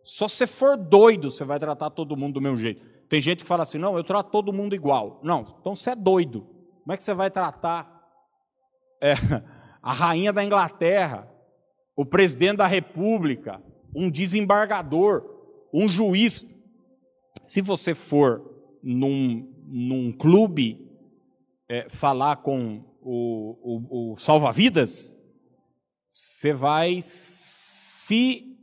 Só 0.03 0.27
se 0.27 0.47
for 0.47 0.79
doido, 0.79 1.31
você 1.31 1.45
vai 1.45 1.59
tratar 1.59 1.91
todo 1.91 2.17
mundo 2.17 2.35
do 2.35 2.41
mesmo 2.41 2.57
jeito. 2.57 2.81
Tem 3.11 3.21
gente 3.21 3.43
que 3.43 3.47
fala 3.47 3.65
assim: 3.65 3.77
"Não, 3.77 3.95
eu 3.99 4.03
trato 4.03 4.31
todo 4.31 4.55
mundo 4.55 4.75
igual". 4.75 5.21
Não, 5.23 5.45
então 5.61 5.75
você 5.75 5.91
é 5.91 5.97
doido. 5.97 6.47
Como 6.83 6.95
é 6.95 6.97
que 6.97 7.05
você 7.05 7.13
vai 7.13 7.31
tratar 7.31 8.09
é, 9.03 9.13
a 9.83 9.93
rainha 9.93 10.33
da 10.33 10.43
Inglaterra, 10.43 11.31
o 11.95 12.07
presidente 12.07 12.57
da 12.57 12.67
República, 12.67 13.63
um 13.95 14.09
desembargador, 14.09 15.25
um 15.75 15.87
juiz? 15.87 16.47
Se 17.47 17.61
você 17.61 17.95
for 17.95 18.56
num, 18.83 19.53
num 19.67 20.13
clube 20.13 20.91
é, 21.69 21.89
falar 21.89 22.37
com 22.37 22.85
o, 23.01 23.57
o, 23.63 24.13
o 24.13 24.17
salva-vidas, 24.19 25.17
você 26.05 26.53
vai 26.53 26.99
se 27.01 28.57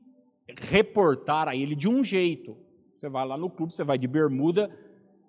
reportar 0.60 1.48
a 1.48 1.56
ele 1.56 1.76
de 1.76 1.88
um 1.88 2.04
jeito. 2.04 2.58
Você 2.98 3.10
vai 3.10 3.26
lá 3.28 3.38
no 3.38 3.50
clube, 3.50 3.76
você 3.76 3.84
vai 3.84 3.98
de 3.98 4.08
bermuda, 4.08 4.70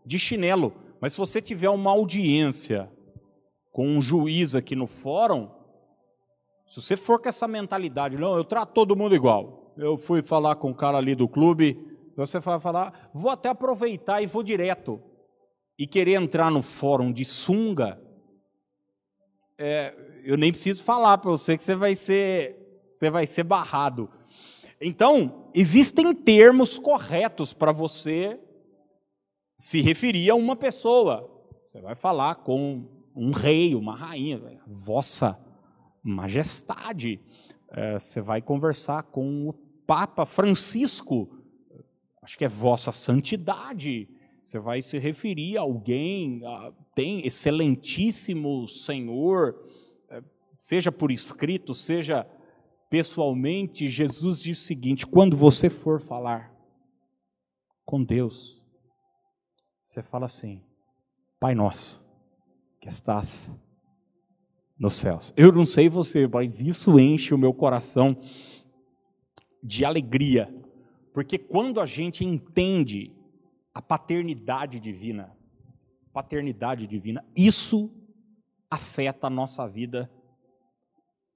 de 0.04 0.18
chinelo. 0.18 0.72
Mas 1.00 1.12
se 1.12 1.18
você 1.18 1.40
tiver 1.42 1.70
uma 1.70 1.90
audiência 1.90 2.90
com 3.72 3.86
um 3.86 4.00
juiz 4.00 4.54
aqui 4.54 4.76
no 4.76 4.86
fórum, 4.86 5.50
se 6.66 6.80
você 6.80 6.96
for 6.96 7.20
com 7.20 7.28
essa 7.28 7.46
mentalidade, 7.46 8.16
não, 8.16 8.36
eu 8.36 8.44
trato 8.44 8.72
todo 8.72 8.96
mundo 8.96 9.14
igual. 9.14 9.74
Eu 9.76 9.96
fui 9.96 10.22
falar 10.22 10.54
com 10.56 10.70
o 10.70 10.74
cara 10.74 10.98
ali 10.98 11.14
do 11.14 11.28
clube, 11.28 11.93
você 12.16 12.40
vai 12.40 12.60
falar, 12.60 13.10
vou 13.12 13.30
até 13.30 13.48
aproveitar 13.48 14.22
e 14.22 14.26
vou 14.26 14.42
direto. 14.42 15.02
E 15.78 15.86
querer 15.86 16.14
entrar 16.14 16.50
no 16.50 16.62
fórum 16.62 17.12
de 17.12 17.24
sunga, 17.24 18.00
é, 19.58 19.94
eu 20.24 20.36
nem 20.36 20.52
preciso 20.52 20.82
falar 20.82 21.18
para 21.18 21.30
você 21.30 21.56
que 21.56 21.62
você 21.62 21.74
vai 21.74 21.94
ser, 21.94 22.84
você 22.88 23.10
vai 23.10 23.26
ser 23.26 23.42
barrado. 23.42 24.08
Então, 24.80 25.50
existem 25.54 26.14
termos 26.14 26.78
corretos 26.78 27.52
para 27.52 27.72
você 27.72 28.38
se 29.58 29.80
referir 29.80 30.30
a 30.30 30.34
uma 30.34 30.56
pessoa. 30.56 31.30
Você 31.70 31.80
vai 31.80 31.94
falar 31.94 32.36
com 32.36 32.86
um 33.14 33.30
rei, 33.30 33.74
uma 33.74 33.96
rainha, 33.96 34.60
vossa 34.66 35.38
majestade. 36.02 37.20
É, 37.70 37.98
você 37.98 38.20
vai 38.20 38.42
conversar 38.42 39.04
com 39.04 39.48
o 39.48 39.52
Papa 39.86 40.26
Francisco, 40.26 41.28
acho 42.24 42.36
que 42.36 42.44
é 42.44 42.48
vossa 42.48 42.90
santidade. 42.90 44.08
Você 44.42 44.58
vai 44.58 44.82
se 44.82 44.98
referir 44.98 45.56
a 45.56 45.60
alguém, 45.60 46.44
a, 46.44 46.72
tem 46.94 47.24
excelentíssimo 47.24 48.66
Senhor, 48.66 49.54
seja 50.58 50.90
por 50.90 51.12
escrito, 51.12 51.74
seja 51.74 52.26
pessoalmente, 52.88 53.88
Jesus 53.88 54.40
diz 54.40 54.60
o 54.60 54.64
seguinte: 54.64 55.06
quando 55.06 55.36
você 55.36 55.68
for 55.68 56.00
falar 56.00 56.54
com 57.84 58.02
Deus, 58.02 58.64
você 59.82 60.02
fala 60.02 60.24
assim: 60.24 60.62
Pai 61.38 61.54
nosso, 61.54 62.02
que 62.80 62.88
estás 62.88 63.54
nos 64.78 64.94
céus. 64.94 65.32
Eu 65.36 65.52
não 65.52 65.66
sei 65.66 65.88
você, 65.88 66.26
mas 66.26 66.60
isso 66.60 66.98
enche 66.98 67.34
o 67.34 67.38
meu 67.38 67.52
coração 67.52 68.16
de 69.62 69.84
alegria, 69.84 70.54
porque 71.14 71.38
quando 71.38 71.80
a 71.80 71.86
gente 71.86 72.24
entende 72.24 73.14
a 73.72 73.80
paternidade 73.80 74.80
divina, 74.80 75.32
paternidade 76.12 76.88
divina, 76.88 77.24
isso 77.36 77.88
afeta 78.68 79.28
a 79.28 79.30
nossa 79.30 79.68
vida 79.68 80.10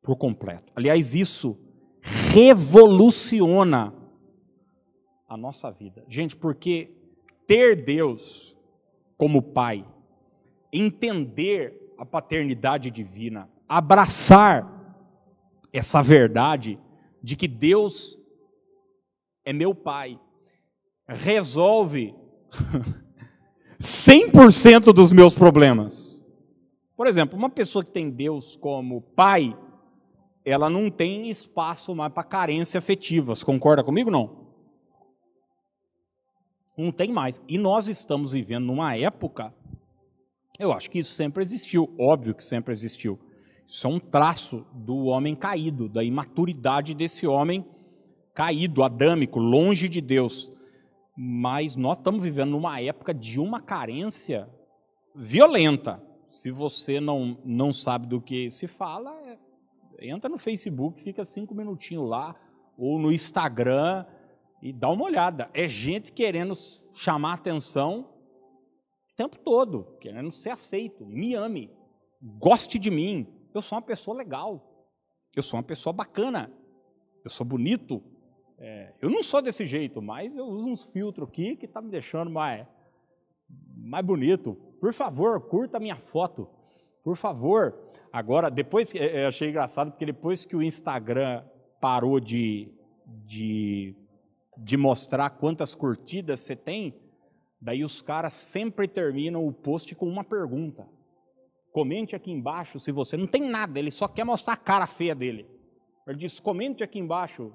por 0.02 0.16
completo. 0.16 0.72
Aliás, 0.74 1.14
isso 1.14 1.56
revoluciona 2.34 3.94
a 5.28 5.36
nossa 5.36 5.70
vida. 5.70 6.04
Gente, 6.08 6.34
porque 6.34 6.90
ter 7.46 7.76
Deus 7.84 8.58
como 9.16 9.40
Pai, 9.40 9.86
entender 10.72 11.94
a 11.96 12.04
paternidade 12.04 12.90
divina, 12.90 13.48
abraçar 13.68 14.74
essa 15.72 16.02
verdade 16.02 16.80
de 17.22 17.36
que 17.36 17.46
Deus 17.46 18.17
é 19.48 19.52
meu 19.54 19.74
Pai, 19.74 20.20
resolve 21.08 22.14
100% 23.80 24.92
dos 24.92 25.10
meus 25.10 25.34
problemas. 25.34 26.22
Por 26.94 27.06
exemplo, 27.06 27.38
uma 27.38 27.48
pessoa 27.48 27.82
que 27.82 27.90
tem 27.90 28.10
Deus 28.10 28.56
como 28.56 29.00
Pai, 29.00 29.56
ela 30.44 30.68
não 30.68 30.90
tem 30.90 31.30
espaço 31.30 31.94
mais 31.94 32.12
para 32.12 32.24
carência 32.24 32.76
afetivas. 32.76 33.42
Concorda 33.42 33.82
comigo 33.82 34.10
não? 34.10 34.48
Não 36.76 36.92
tem 36.92 37.10
mais. 37.10 37.40
E 37.48 37.56
nós 37.56 37.88
estamos 37.88 38.32
vivendo 38.32 38.66
numa 38.66 38.94
época, 38.98 39.54
eu 40.58 40.74
acho 40.74 40.90
que 40.90 40.98
isso 40.98 41.14
sempre 41.14 41.42
existiu, 41.42 41.94
óbvio 41.98 42.34
que 42.34 42.44
sempre 42.44 42.70
existiu. 42.70 43.18
Isso 43.66 43.86
é 43.86 43.90
um 43.90 43.98
traço 43.98 44.66
do 44.74 45.06
homem 45.06 45.34
caído, 45.34 45.88
da 45.88 46.04
imaturidade 46.04 46.92
desse 46.92 47.26
homem 47.26 47.64
caído, 48.38 48.84
adâmico, 48.84 49.40
longe 49.40 49.88
de 49.88 50.00
Deus. 50.00 50.52
Mas 51.16 51.74
nós 51.74 51.98
estamos 51.98 52.22
vivendo 52.22 52.52
numa 52.52 52.80
época 52.80 53.12
de 53.12 53.40
uma 53.40 53.60
carência 53.60 54.48
violenta. 55.12 56.00
Se 56.30 56.52
você 56.52 57.00
não, 57.00 57.36
não 57.44 57.72
sabe 57.72 58.06
do 58.06 58.20
que 58.20 58.48
se 58.48 58.68
fala, 58.68 59.12
é 59.24 59.36
entra 60.00 60.30
no 60.30 60.38
Facebook, 60.38 61.02
fica 61.02 61.24
cinco 61.24 61.52
minutinhos 61.52 62.08
lá, 62.08 62.36
ou 62.76 62.96
no 62.96 63.10
Instagram 63.10 64.06
e 64.62 64.72
dá 64.72 64.88
uma 64.88 65.06
olhada. 65.06 65.50
É 65.52 65.66
gente 65.66 66.12
querendo 66.12 66.54
chamar 66.94 67.32
atenção 67.32 68.08
o 69.10 69.16
tempo 69.16 69.36
todo, 69.40 69.96
querendo 70.00 70.30
ser 70.30 70.50
aceito, 70.50 71.04
me 71.04 71.34
ame, 71.34 71.72
goste 72.22 72.78
de 72.78 72.88
mim. 72.88 73.26
Eu 73.52 73.60
sou 73.60 73.76
uma 73.76 73.82
pessoa 73.82 74.16
legal, 74.16 74.86
eu 75.34 75.42
sou 75.42 75.58
uma 75.58 75.64
pessoa 75.64 75.92
bacana, 75.92 76.52
eu 77.24 77.30
sou 77.30 77.44
bonito. 77.44 78.00
É, 78.58 78.92
eu 79.00 79.08
não 79.08 79.22
sou 79.22 79.40
desse 79.40 79.64
jeito, 79.64 80.02
mas 80.02 80.34
eu 80.36 80.44
uso 80.46 80.68
uns 80.68 80.84
filtros 80.84 81.28
aqui 81.28 81.56
que 81.56 81.66
está 81.66 81.80
me 81.80 81.90
deixando 81.90 82.30
mais, 82.30 82.66
mais 83.76 84.04
bonito. 84.04 84.54
Por 84.80 84.92
favor, 84.92 85.40
curta 85.40 85.76
a 85.76 85.80
minha 85.80 85.96
foto. 85.96 86.48
Por 87.02 87.16
favor, 87.16 87.88
Agora, 88.12 88.50
depois, 88.50 88.94
eu 88.94 89.02
é, 89.02 89.22
é, 89.22 89.26
achei 89.26 89.50
engraçado, 89.50 89.90
porque 89.90 90.06
depois 90.06 90.44
que 90.44 90.56
o 90.56 90.62
Instagram 90.62 91.44
parou 91.80 92.18
de, 92.18 92.72
de, 93.06 93.94
de 94.56 94.76
mostrar 94.76 95.30
quantas 95.30 95.74
curtidas 95.74 96.40
você 96.40 96.56
tem, 96.56 96.94
daí 97.60 97.84
os 97.84 98.00
caras 98.00 98.32
sempre 98.32 98.88
terminam 98.88 99.46
o 99.46 99.52
post 99.52 99.94
com 99.94 100.08
uma 100.08 100.24
pergunta. 100.24 100.88
Comente 101.70 102.16
aqui 102.16 102.30
embaixo 102.30 102.80
se 102.80 102.90
você. 102.90 103.16
Não 103.16 103.26
tem 103.26 103.42
nada, 103.42 103.78
ele 103.78 103.90
só 103.90 104.08
quer 104.08 104.24
mostrar 104.24 104.54
a 104.54 104.56
cara 104.56 104.86
feia 104.86 105.14
dele. 105.14 105.46
Ele 106.06 106.16
diz: 106.16 106.40
comente 106.40 106.82
aqui 106.82 106.98
embaixo 106.98 107.52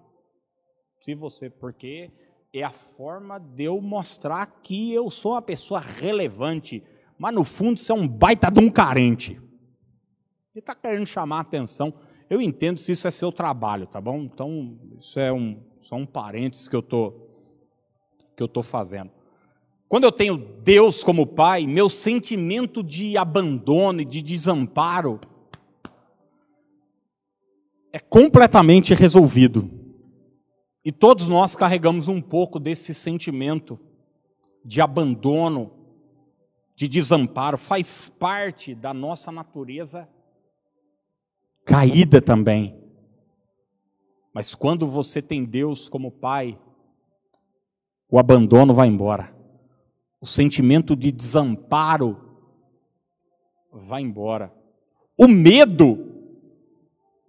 se 1.03 1.13
você. 1.13 1.49
Porque 1.49 2.09
é 2.53 2.63
a 2.63 2.71
forma 2.71 3.37
de 3.37 3.65
eu 3.65 3.81
mostrar 3.81 4.45
que 4.63 4.93
eu 4.93 5.09
sou 5.09 5.33
uma 5.33 5.41
pessoa 5.41 5.79
relevante. 5.79 6.81
Mas 7.17 7.35
no 7.35 7.43
fundo 7.43 7.77
você 7.77 7.91
é 7.91 7.95
um 7.95 8.07
baita 8.07 8.49
de 8.49 8.59
um 8.59 8.69
carente. 8.71 9.33
Ele 9.33 10.59
está 10.59 10.73
querendo 10.73 11.05
chamar 11.05 11.37
a 11.37 11.41
atenção. 11.41 11.93
Eu 12.29 12.41
entendo 12.41 12.79
se 12.79 12.93
isso 12.93 13.07
é 13.07 13.11
seu 13.11 13.31
trabalho, 13.31 13.85
tá 13.85 13.99
bom? 13.99 14.19
Então, 14.21 14.79
isso 14.99 15.19
é 15.19 15.31
um, 15.31 15.61
só 15.77 15.95
um 15.95 16.05
parênteses 16.05 16.67
que 16.67 16.75
eu 16.75 16.81
tô, 16.81 17.11
que 18.35 18.41
eu 18.41 18.45
estou 18.45 18.63
fazendo. 18.63 19.11
Quando 19.89 20.05
eu 20.05 20.11
tenho 20.11 20.37
Deus 20.37 21.03
como 21.03 21.27
Pai, 21.27 21.67
meu 21.67 21.89
sentimento 21.89 22.81
de 22.81 23.17
abandono 23.17 24.01
e 24.01 24.05
de 24.05 24.21
desamparo 24.21 25.19
é 27.91 27.99
completamente 27.99 28.93
resolvido. 28.93 29.82
E 30.85 30.91
todos 30.91 31.29
nós 31.29 31.55
carregamos 31.55 32.07
um 32.07 32.21
pouco 32.21 32.59
desse 32.59 32.93
sentimento 32.93 33.79
de 34.65 34.81
abandono, 34.81 35.71
de 36.75 36.87
desamparo, 36.87 37.57
faz 37.57 38.09
parte 38.09 38.75
da 38.75 38.93
nossa 38.93 39.31
natureza 39.31 40.09
caída 41.65 42.21
também. 42.21 42.77
Mas 44.33 44.55
quando 44.55 44.87
você 44.87 45.21
tem 45.21 45.45
Deus 45.45 45.87
como 45.87 46.11
Pai, 46.11 46.59
o 48.09 48.19
abandono 48.19 48.73
vai 48.73 48.87
embora. 48.87 49.33
O 50.19 50.25
sentimento 50.25 50.95
de 50.95 51.11
desamparo 51.11 52.19
vai 53.71 54.01
embora. 54.01 54.53
O 55.17 55.27
medo 55.27 56.13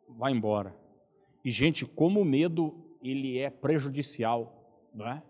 vai 0.08 0.32
embora. 0.32 0.74
E 1.44 1.50
gente, 1.50 1.84
como 1.84 2.20
o 2.20 2.24
medo 2.24 2.83
ele 3.04 3.38
é 3.38 3.50
prejudicial, 3.50 4.88
não 4.94 5.06
é? 5.06 5.22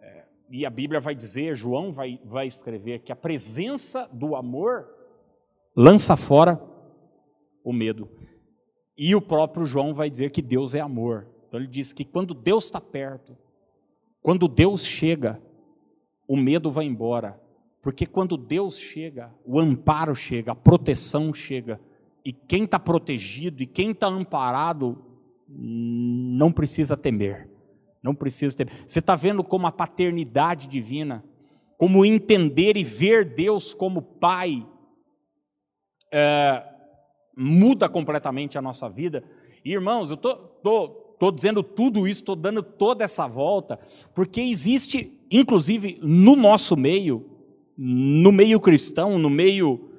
é 0.00 0.24
e 0.50 0.66
a 0.66 0.70
Bíblia 0.70 1.00
vai 1.00 1.14
dizer, 1.14 1.54
João 1.54 1.92
vai, 1.92 2.20
vai 2.24 2.46
escrever 2.46 3.00
que 3.00 3.12
a 3.12 3.16
presença 3.16 4.08
do 4.12 4.34
amor 4.34 4.88
lança 5.74 6.16
fora 6.16 6.60
o 7.64 7.72
medo. 7.72 8.08
E 8.98 9.14
o 9.14 9.20
próprio 9.20 9.66
João 9.66 9.94
vai 9.94 10.10
dizer 10.10 10.30
que 10.30 10.42
Deus 10.42 10.74
é 10.74 10.80
amor. 10.80 11.28
Então 11.46 11.60
ele 11.60 11.68
diz 11.68 11.92
que 11.92 12.04
quando 12.04 12.34
Deus 12.34 12.64
está 12.64 12.80
perto, 12.80 13.36
quando 14.22 14.48
Deus 14.48 14.84
chega, 14.84 15.40
o 16.26 16.36
medo 16.36 16.70
vai 16.70 16.86
embora. 16.86 17.40
Porque 17.82 18.06
quando 18.06 18.36
Deus 18.36 18.78
chega, 18.78 19.32
o 19.44 19.60
amparo 19.60 20.14
chega, 20.14 20.52
a 20.52 20.56
proteção 20.56 21.32
chega. 21.32 21.80
E 22.24 22.32
quem 22.32 22.64
está 22.64 22.78
protegido 22.78 23.62
e 23.62 23.66
quem 23.66 23.92
está 23.92 24.08
amparado 24.08 25.04
não 25.48 26.50
precisa 26.52 26.96
temer. 26.96 27.48
Não 28.02 28.14
precisa 28.14 28.56
temer. 28.56 28.72
Você 28.86 28.98
está 28.98 29.16
vendo 29.16 29.42
como 29.42 29.66
a 29.66 29.72
paternidade 29.72 30.68
divina, 30.68 31.24
como 31.78 32.04
entender 32.04 32.76
e 32.76 32.84
ver 32.84 33.24
Deus 33.24 33.74
como 33.74 34.02
Pai, 34.02 34.66
é, 36.12 36.62
muda 37.36 37.88
completamente 37.88 38.56
a 38.56 38.62
nossa 38.62 38.88
vida. 38.88 39.22
E, 39.64 39.72
irmãos, 39.72 40.10
eu 40.10 40.14
estou 40.14 41.32
dizendo 41.34 41.62
tudo 41.62 42.06
isso, 42.06 42.20
estou 42.20 42.36
dando 42.36 42.62
toda 42.62 43.04
essa 43.04 43.26
volta, 43.26 43.78
porque 44.14 44.40
existe, 44.40 45.20
inclusive 45.30 45.98
no 46.02 46.36
nosso 46.36 46.76
meio, 46.76 47.28
no 47.76 48.32
meio 48.32 48.58
cristão, 48.60 49.18
no 49.18 49.28
meio 49.28 49.90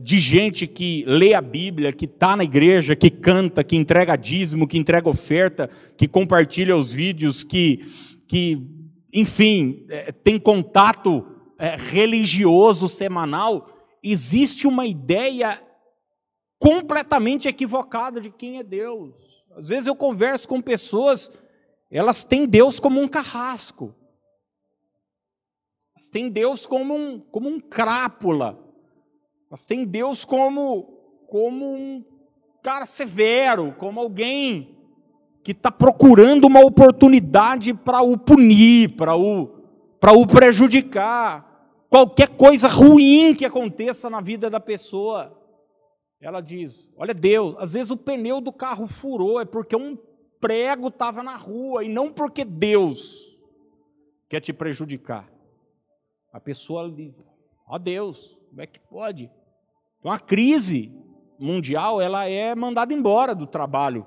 de 0.00 0.18
gente 0.18 0.66
que 0.66 1.04
lê 1.06 1.34
a 1.34 1.40
Bíblia, 1.40 1.92
que 1.92 2.06
está 2.06 2.36
na 2.36 2.44
igreja, 2.44 2.96
que 2.96 3.10
canta, 3.10 3.62
que 3.62 3.76
entrega 3.76 4.16
dízimo, 4.16 4.66
que 4.66 4.78
entrega 4.78 5.08
oferta, 5.08 5.68
que 5.96 6.08
compartilha 6.08 6.76
os 6.76 6.92
vídeos, 6.92 7.44
que, 7.44 7.86
que 8.26 8.66
enfim, 9.12 9.86
é, 9.88 10.10
tem 10.10 10.40
contato 10.40 11.24
é, 11.56 11.76
religioso 11.76 12.88
semanal, 12.88 13.68
existe 14.02 14.66
uma 14.66 14.86
ideia 14.86 15.62
completamente 16.58 17.46
equivocada 17.46 18.20
de 18.20 18.30
quem 18.30 18.58
é 18.58 18.62
Deus. 18.62 19.14
Às 19.56 19.68
vezes 19.68 19.86
eu 19.86 19.94
converso 19.94 20.48
com 20.48 20.60
pessoas, 20.60 21.30
elas 21.90 22.24
têm 22.24 22.46
Deus 22.46 22.80
como 22.80 23.00
um 23.00 23.06
carrasco. 23.06 23.94
Elas 25.96 26.08
têm 26.08 26.28
Deus 26.28 26.66
como 26.66 26.94
um, 26.94 27.20
como 27.20 27.48
um 27.48 27.60
crápula. 27.60 28.63
Elas 29.50 29.64
têm 29.64 29.84
Deus 29.84 30.24
como, 30.24 30.82
como 31.26 31.74
um 31.74 32.04
cara 32.62 32.86
severo, 32.86 33.74
como 33.78 34.00
alguém 34.00 34.74
que 35.44 35.52
está 35.52 35.70
procurando 35.70 36.46
uma 36.46 36.60
oportunidade 36.60 37.74
para 37.74 38.00
o 38.00 38.16
punir, 38.16 38.96
para 38.96 39.14
o, 39.14 39.46
para 40.00 40.12
o 40.12 40.26
prejudicar. 40.26 41.52
Qualquer 41.90 42.30
coisa 42.30 42.66
ruim 42.66 43.34
que 43.34 43.44
aconteça 43.44 44.08
na 44.08 44.20
vida 44.20 44.48
da 44.48 44.58
pessoa. 44.58 45.38
Ela 46.20 46.40
diz: 46.40 46.88
Olha, 46.96 47.12
Deus, 47.12 47.54
às 47.58 47.74
vezes 47.74 47.90
o 47.90 47.96
pneu 47.96 48.40
do 48.40 48.50
carro 48.50 48.86
furou, 48.86 49.38
é 49.38 49.44
porque 49.44 49.76
um 49.76 49.96
prego 50.40 50.88
estava 50.88 51.22
na 51.22 51.36
rua, 51.36 51.84
e 51.84 51.88
não 51.88 52.10
porque 52.10 52.44
Deus 52.44 53.38
quer 54.28 54.40
te 54.40 54.52
prejudicar. 54.52 55.30
A 56.32 56.40
pessoa 56.40 56.90
diz: 56.90 57.22
Ó 57.68 57.78
Deus, 57.78 58.36
como 58.54 58.62
é 58.62 58.68
que 58.68 58.78
pode? 58.78 59.28
Então 59.98 60.12
a 60.12 60.18
crise 60.20 60.92
mundial 61.40 62.00
ela 62.00 62.28
é 62.28 62.54
mandada 62.54 62.94
embora 62.94 63.34
do 63.34 63.48
trabalho. 63.48 64.06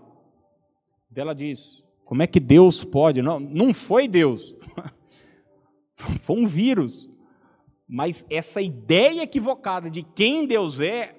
Ela 1.13 1.35
diz: 1.35 1.83
Como 2.05 2.23
é 2.23 2.27
que 2.27 2.39
Deus 2.39 2.81
pode? 2.81 3.21
Não, 3.21 3.41
não 3.41 3.73
foi 3.73 4.07
Deus, 4.07 4.55
foi 6.21 6.37
um 6.37 6.47
vírus. 6.47 7.09
Mas 7.85 8.25
essa 8.29 8.61
ideia 8.61 9.23
equivocada 9.23 9.89
de 9.89 10.01
quem 10.01 10.47
Deus 10.47 10.79
é 10.79 11.13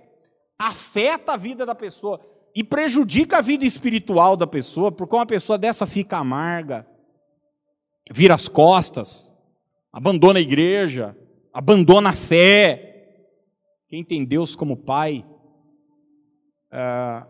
afeta 0.59 1.35
a 1.35 1.37
vida 1.37 1.67
da 1.67 1.75
pessoa 1.75 2.21
e 2.55 2.65
prejudica 2.65 3.39
a 3.39 3.43
vida 3.43 3.67
espiritual 3.67 4.39
da 4.39 4.47
pessoa, 4.47 4.91
porque 4.91 5.15
uma 5.15 5.27
pessoa 5.27 5.59
dessa 5.59 5.87
fica 5.87 6.17
amarga, 6.17 6.87
vira 8.11 8.33
as 8.33 8.49
costas, 8.49 9.35
abandona 9.93 10.39
a 10.39 10.43
igreja, 10.43 11.15
abandona 11.53 12.09
a 12.09 12.15
fé. 12.15 12.88
Quem 13.89 14.05
tem 14.05 14.25
Deus 14.25 14.55
como 14.55 14.77
Pai 14.77 15.27
é, 16.71 17.27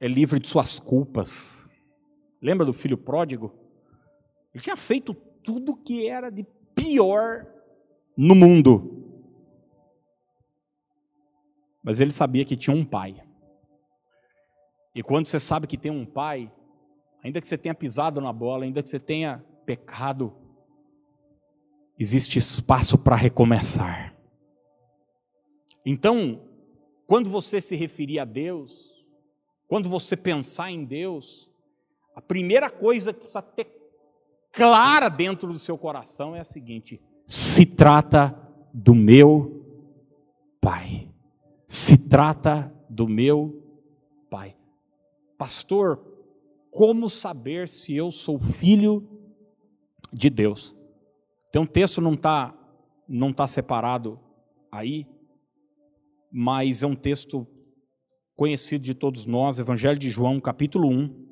é 0.00 0.08
livre 0.08 0.40
de 0.40 0.48
suas 0.48 0.78
culpas. 0.78 1.68
Lembra 2.40 2.64
do 2.64 2.72
filho 2.72 2.96
pródigo? 2.96 3.54
Ele 4.54 4.62
tinha 4.62 4.76
feito 4.76 5.12
tudo 5.12 5.76
que 5.76 6.08
era 6.08 6.30
de 6.30 6.44
pior 6.74 7.46
no 8.16 8.34
mundo. 8.34 8.94
Mas 11.82 12.00
ele 12.00 12.10
sabia 12.10 12.44
que 12.44 12.56
tinha 12.56 12.74
um 12.74 12.84
pai. 12.84 13.22
E 14.94 15.02
quando 15.02 15.26
você 15.26 15.38
sabe 15.38 15.66
que 15.66 15.78
tem 15.78 15.92
um 15.92 16.04
pai, 16.04 16.50
ainda 17.22 17.40
que 17.40 17.46
você 17.46 17.56
tenha 17.56 17.74
pisado 17.74 18.20
na 18.20 18.32
bola, 18.32 18.64
ainda 18.64 18.82
que 18.82 18.90
você 18.90 18.98
tenha 18.98 19.44
pecado, 19.64 20.34
existe 21.98 22.38
espaço 22.38 22.98
para 22.98 23.14
recomeçar. 23.14 24.17
Então, 25.90 26.42
quando 27.06 27.30
você 27.30 27.60
se 27.60 27.74
referir 27.76 28.18
a 28.18 28.24
Deus, 28.24 29.04
quando 29.66 29.88
você 29.88 30.16
pensar 30.16 30.70
em 30.70 30.84
Deus, 30.84 31.50
a 32.14 32.20
primeira 32.20 32.68
coisa 32.68 33.12
que 33.12 33.20
precisa 33.20 33.40
ter 33.40 33.66
clara 34.52 35.08
dentro 35.08 35.52
do 35.52 35.58
seu 35.58 35.78
coração 35.78 36.36
é 36.36 36.40
a 36.40 36.44
seguinte: 36.44 37.00
se 37.26 37.64
trata 37.64 38.38
do 38.74 38.94
meu 38.94 39.64
Pai 40.60 41.08
se 41.68 41.98
trata 41.98 42.74
do 42.88 43.06
meu 43.06 43.62
Pai. 44.30 44.56
Pastor, 45.36 46.02
como 46.70 47.10
saber 47.10 47.68
se 47.68 47.94
eu 47.94 48.10
sou 48.10 48.40
filho 48.40 49.06
de 50.10 50.30
Deus? 50.30 50.74
Tem 51.52 51.60
um 51.60 51.66
texto 51.66 52.00
não 52.00 52.14
está 52.14 52.54
não 53.06 53.32
tá 53.32 53.46
separado 53.46 54.18
aí, 54.72 55.06
mas 56.30 56.82
é 56.82 56.86
um 56.86 56.94
texto 56.94 57.46
conhecido 58.36 58.84
de 58.84 58.94
todos 58.94 59.26
nós, 59.26 59.58
Evangelho 59.58 59.98
de 59.98 60.10
João, 60.10 60.40
capítulo 60.40 60.88
1, 60.88 61.28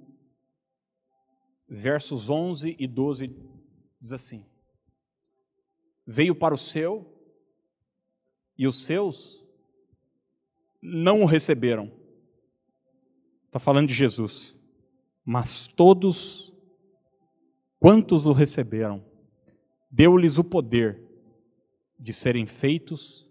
versos 1.69 2.31
11 2.31 2.77
e 2.79 2.87
12, 2.87 3.35
diz 4.01 4.13
assim: 4.13 4.45
Veio 6.07 6.35
para 6.35 6.55
o 6.55 6.59
seu, 6.59 7.13
e 8.57 8.67
os 8.67 8.85
seus 8.85 9.47
não 10.81 11.23
o 11.23 11.27
receberam. 11.27 11.93
Está 13.47 13.59
falando 13.59 13.89
de 13.89 13.95
Jesus. 13.95 14.59
Mas 15.25 15.67
todos 15.67 16.55
quantos 17.79 18.27
o 18.27 18.33
receberam, 18.33 19.05
deu-lhes 19.91 20.39
o 20.39 20.45
poder 20.45 21.03
de 21.99 22.13
serem 22.13 22.47
feitos 22.47 23.31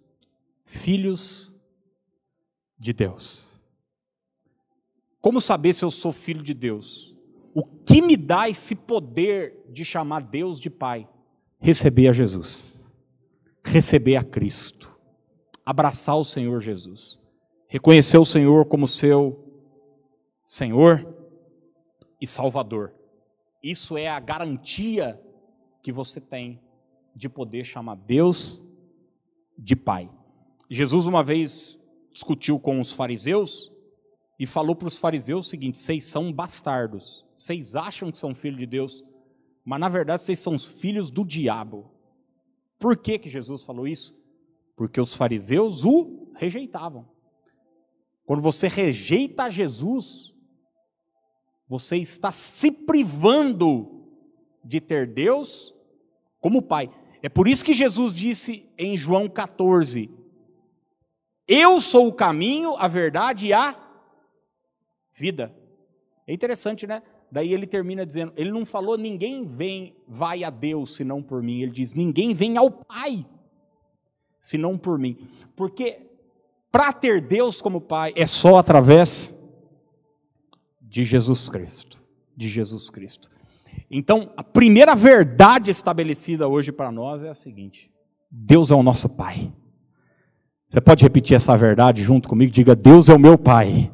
filhos 0.65 1.54
de 2.77 2.93
Deus. 2.93 3.59
Como 5.21 5.41
saber 5.41 5.73
se 5.73 5.83
eu 5.83 5.91
sou 5.91 6.11
filho 6.11 6.43
de 6.43 6.53
Deus? 6.53 7.15
O 7.53 7.63
que 7.63 8.01
me 8.01 8.15
dá 8.15 8.49
esse 8.49 8.75
poder 8.75 9.65
de 9.69 9.83
chamar 9.83 10.21
Deus 10.21 10.59
de 10.59 10.69
Pai? 10.69 11.07
Receber 11.59 12.09
a 12.09 12.11
Jesus, 12.11 12.91
receber 13.63 14.17
a 14.17 14.23
Cristo, 14.23 14.95
abraçar 15.65 16.17
o 16.17 16.23
Senhor 16.23 16.59
Jesus 16.59 17.23
reconhecer 17.75 18.17
o 18.17 18.23
Senhor 18.23 18.65
como 18.65 18.87
seu 18.87 19.37
Senhor 20.45 21.13
e 22.21 22.25
Salvador. 22.25 22.93
Isso 23.61 23.97
é 23.97 24.07
a 24.07 24.17
garantia 24.17 25.21
que 25.81 25.91
você 25.91 26.21
tem 26.21 26.61
de 27.13 27.27
poder 27.27 27.63
chamar 27.63 27.95
Deus 27.95 28.63
de 29.57 29.75
Pai. 29.75 30.09
Jesus 30.69 31.05
uma 31.05 31.21
vez 31.21 31.77
discutiu 32.15 32.57
com 32.57 32.79
os 32.79 32.93
fariseus 32.93 33.69
e 34.39 34.47
falou 34.47 34.73
para 34.73 34.87
os 34.87 34.97
fariseus 34.97 35.45
o 35.45 35.49
seguinte: 35.49 35.77
vocês 35.77 36.05
são 36.05 36.31
bastardos, 36.31 37.27
vocês 37.35 37.75
acham 37.75 38.09
que 38.09 38.17
são 38.17 38.33
filhos 38.33 38.57
de 38.57 38.65
Deus, 38.65 39.03
mas 39.65 39.81
na 39.81 39.89
verdade 39.89 40.21
vocês 40.21 40.39
são 40.39 40.55
os 40.55 40.65
filhos 40.65 41.11
do 41.11 41.25
diabo. 41.25 41.91
Por 42.79 42.95
que, 42.95 43.19
que 43.19 43.29
Jesus 43.29 43.65
falou 43.65 43.85
isso? 43.85 44.17
Porque 44.77 44.99
os 44.99 45.13
fariseus 45.13 45.83
o 45.83 46.31
rejeitavam. 46.35 47.05
Quando 48.25 48.41
você 48.41 48.69
rejeita 48.69 49.49
Jesus, 49.49 50.33
você 51.67 51.97
está 51.97 52.31
se 52.31 52.71
privando 52.71 54.07
de 54.63 54.79
ter 54.79 55.05
Deus 55.05 55.75
como 56.39 56.61
Pai. 56.61 56.89
É 57.21 57.27
por 57.27 57.47
isso 57.47 57.65
que 57.65 57.73
Jesus 57.73 58.15
disse 58.15 58.69
em 58.77 58.95
João 58.95 59.27
14: 59.27 60.09
Eu 61.47 61.79
sou 61.79 62.07
o 62.07 62.13
caminho, 62.13 62.75
a 62.75 62.87
verdade 62.87 63.47
e 63.47 63.53
a 63.53 63.75
vida. 65.13 65.55
É 66.27 66.33
interessante, 66.33 66.87
né? 66.87 67.03
Daí 67.31 67.53
ele 67.53 67.67
termina 67.67 68.05
dizendo: 68.05 68.33
Ele 68.35 68.51
não 68.51 68.65
falou, 68.65 68.97
ninguém 68.97 69.45
vem, 69.45 69.95
vai 70.07 70.43
a 70.43 70.49
Deus 70.49 70.95
senão 70.95 71.21
por 71.21 71.43
mim. 71.43 71.61
Ele 71.61 71.71
diz: 71.71 71.93
Ninguém 71.93 72.33
vem 72.33 72.57
ao 72.57 72.71
Pai 72.71 73.25
senão 74.39 74.77
por 74.77 74.99
mim. 74.99 75.17
Porque 75.55 76.01
para 76.71 76.93
ter 76.93 77.21
Deus 77.21 77.61
como 77.61 77.81
Pai 77.81 78.13
é 78.15 78.25
só 78.25 78.57
através 78.57 79.35
de 80.81 81.03
Jesus 81.03 81.49
Cristo. 81.49 82.01
De 82.35 82.47
Jesus 82.47 82.89
Cristo. 82.89 83.29
Então, 83.89 84.31
a 84.35 84.43
primeira 84.43 84.95
verdade 84.95 85.71
estabelecida 85.71 86.47
hoje 86.47 86.71
para 86.71 86.91
nós 86.91 87.23
é 87.23 87.29
a 87.29 87.33
seguinte: 87.33 87.91
Deus 88.29 88.71
é 88.71 88.75
o 88.75 88.83
nosso 88.83 89.09
Pai. 89.09 89.51
Você 90.65 90.81
pode 90.81 91.03
repetir 91.03 91.35
essa 91.35 91.55
verdade 91.55 92.01
junto 92.01 92.27
comigo? 92.27 92.51
Diga: 92.51 92.75
Deus 92.75 93.07
é 93.07 93.13
o 93.13 93.19
meu 93.19 93.37
Pai. 93.37 93.91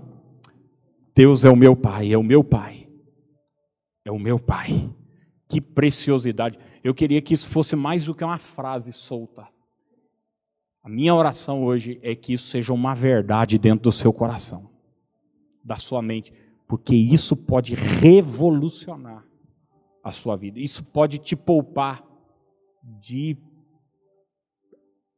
Deus 1.13 1.43
é 1.43 1.49
o 1.49 1.55
meu 1.55 1.75
Pai, 1.75 2.13
é 2.13 2.17
o 2.17 2.23
meu 2.23 2.43
Pai. 2.43 2.88
É 4.05 4.12
o 4.12 4.17
meu 4.17 4.39
Pai. 4.39 4.89
Que 5.49 5.60
preciosidade. 5.60 6.57
Eu 6.81 6.93
queria 6.93 7.21
que 7.21 7.34
isso 7.34 7.49
fosse 7.49 7.75
mais 7.75 8.05
do 8.05 8.15
que 8.15 8.23
uma 8.23 8.38
frase 8.38 8.93
solta. 8.93 9.47
A 10.81 10.89
minha 10.89 11.13
oração 11.13 11.63
hoje 11.63 11.99
é 12.01 12.15
que 12.15 12.34
isso 12.34 12.47
seja 12.47 12.73
uma 12.73 12.95
verdade 12.95 13.60
dentro 13.60 13.84
do 13.84 13.91
seu 13.91 14.12
coração, 14.12 14.67
da 15.63 15.75
sua 15.75 16.01
mente, 16.01 16.34
porque 16.67 16.95
isso 16.95 17.36
pode 17.36 17.75
revolucionar 17.75 19.23
a 20.03 20.12
sua 20.12 20.36
vida. 20.36 20.60
Isso 20.60 20.84
pode 20.84 21.19
te 21.19 21.36
poupar 21.36 22.03
de 22.84 23.38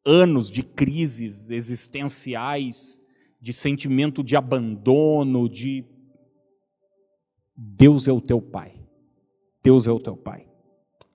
anos 0.06 0.52
de 0.52 0.64
crises 0.64 1.50
existenciais, 1.50 3.02
de 3.40 3.54
sentimento 3.54 4.24
de 4.24 4.36
abandono, 4.36 5.50
de 5.50 5.86
Deus 7.56 8.08
é 8.08 8.12
o 8.12 8.22
teu 8.22 8.42
pai. 8.42 8.80
Deus 9.64 9.88
é 9.88 9.92
o 9.92 10.00
teu 10.00 10.18
pai. 10.18 10.48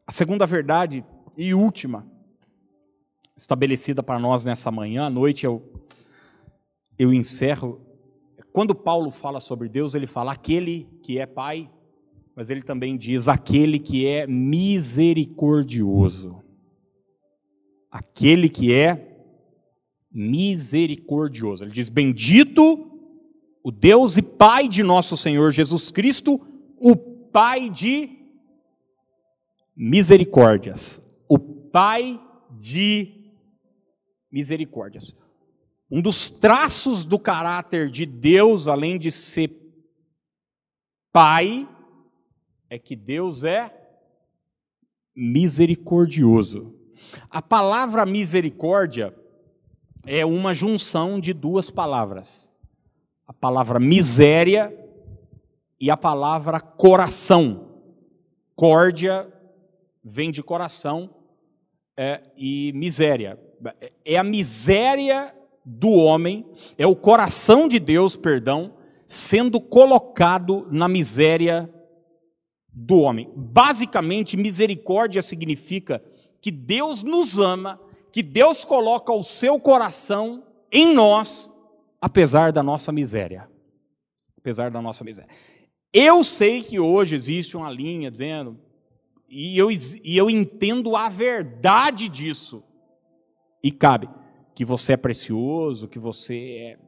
A 0.06 0.12
segunda 0.12 0.46
verdade 0.46 1.04
e 1.36 1.52
última 1.52 2.06
estabelecida 3.36 4.02
para 4.02 4.18
nós 4.18 4.44
nessa 4.44 4.70
manhã, 4.70 5.04
à 5.04 5.10
noite 5.10 5.44
eu 5.44 5.78
eu 6.98 7.14
encerro. 7.14 7.80
Quando 8.52 8.74
Paulo 8.74 9.12
fala 9.12 9.38
sobre 9.38 9.68
Deus, 9.68 9.94
ele 9.94 10.06
fala 10.06 10.32
aquele 10.32 10.88
que 11.02 11.18
é 11.18 11.26
pai, 11.26 11.70
mas 12.34 12.48
ele 12.50 12.62
também 12.62 12.96
diz 12.96 13.28
aquele 13.28 13.78
que 13.78 14.06
é 14.06 14.26
misericordioso. 14.26 16.42
Aquele 17.90 18.48
que 18.48 18.72
é 18.72 19.08
misericordioso. 20.10 21.64
Ele 21.64 21.72
diz: 21.72 21.88
Bendito 21.88 22.88
o 23.62 23.70
Deus 23.70 24.16
e 24.16 24.22
Pai 24.22 24.68
de 24.68 24.82
nosso 24.82 25.16
Senhor 25.16 25.52
Jesus 25.52 25.90
Cristo, 25.90 26.40
o 26.76 26.96
Pai 26.96 27.68
de 27.68 28.18
misericórdias. 29.76 31.00
O 31.28 31.38
Pai 31.38 32.20
de 32.50 33.32
misericórdias. 34.30 35.16
Um 35.90 36.02
dos 36.02 36.30
traços 36.30 37.04
do 37.04 37.18
caráter 37.18 37.90
de 37.90 38.04
Deus, 38.04 38.68
além 38.68 38.98
de 38.98 39.10
ser 39.10 39.50
Pai, 41.12 41.68
é 42.68 42.78
que 42.78 42.94
Deus 42.94 43.44
é 43.44 43.74
misericordioso. 45.14 46.77
A 47.30 47.42
palavra 47.42 48.04
misericórdia 48.06 49.14
é 50.06 50.24
uma 50.24 50.54
junção 50.54 51.20
de 51.20 51.32
duas 51.32 51.70
palavras: 51.70 52.50
a 53.26 53.32
palavra 53.32 53.78
miséria 53.78 54.74
e 55.80 55.90
a 55.90 55.96
palavra 55.96 56.60
coração. 56.60 57.66
Córdia 58.54 59.32
vem 60.02 60.32
de 60.32 60.42
coração 60.42 61.10
é, 61.96 62.22
e 62.36 62.72
miséria. 62.74 63.38
É 64.04 64.16
a 64.16 64.24
miséria 64.24 65.34
do 65.64 65.90
homem, 65.90 66.46
é 66.78 66.86
o 66.86 66.96
coração 66.96 67.68
de 67.68 67.78
Deus, 67.78 68.16
perdão, 68.16 68.74
sendo 69.06 69.60
colocado 69.60 70.66
na 70.70 70.88
miséria 70.88 71.72
do 72.72 73.00
homem. 73.00 73.30
Basicamente, 73.34 74.36
misericórdia 74.36 75.20
significa 75.20 76.02
que 76.40 76.50
Deus 76.50 77.02
nos 77.02 77.38
ama, 77.38 77.80
que 78.12 78.22
Deus 78.22 78.64
coloca 78.64 79.12
o 79.12 79.22
seu 79.22 79.58
coração 79.60 80.44
em 80.70 80.94
nós, 80.94 81.52
apesar 82.00 82.52
da 82.52 82.62
nossa 82.62 82.92
miséria. 82.92 83.48
Apesar 84.36 84.70
da 84.70 84.80
nossa 84.80 85.04
miséria. 85.04 85.30
Eu 85.92 86.22
sei 86.22 86.62
que 86.62 86.78
hoje 86.78 87.14
existe 87.14 87.56
uma 87.56 87.70
linha 87.70 88.10
dizendo, 88.10 88.58
e 89.28 89.58
eu, 89.58 89.70
e 89.70 90.16
eu 90.16 90.30
entendo 90.30 90.96
a 90.96 91.08
verdade 91.08 92.08
disso. 92.08 92.62
E 93.62 93.70
cabe 93.70 94.08
que 94.54 94.64
você 94.64 94.94
é 94.94 94.96
precioso, 94.96 95.88
que 95.88 95.98
você 95.98 96.78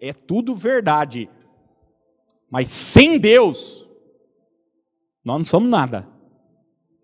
é, 0.00 0.08
é 0.08 0.12
tudo 0.12 0.54
verdade. 0.54 1.28
Mas 2.50 2.68
sem 2.68 3.18
Deus, 3.18 3.88
nós 5.24 5.38
não 5.38 5.44
somos 5.44 5.68
nada. 5.68 6.08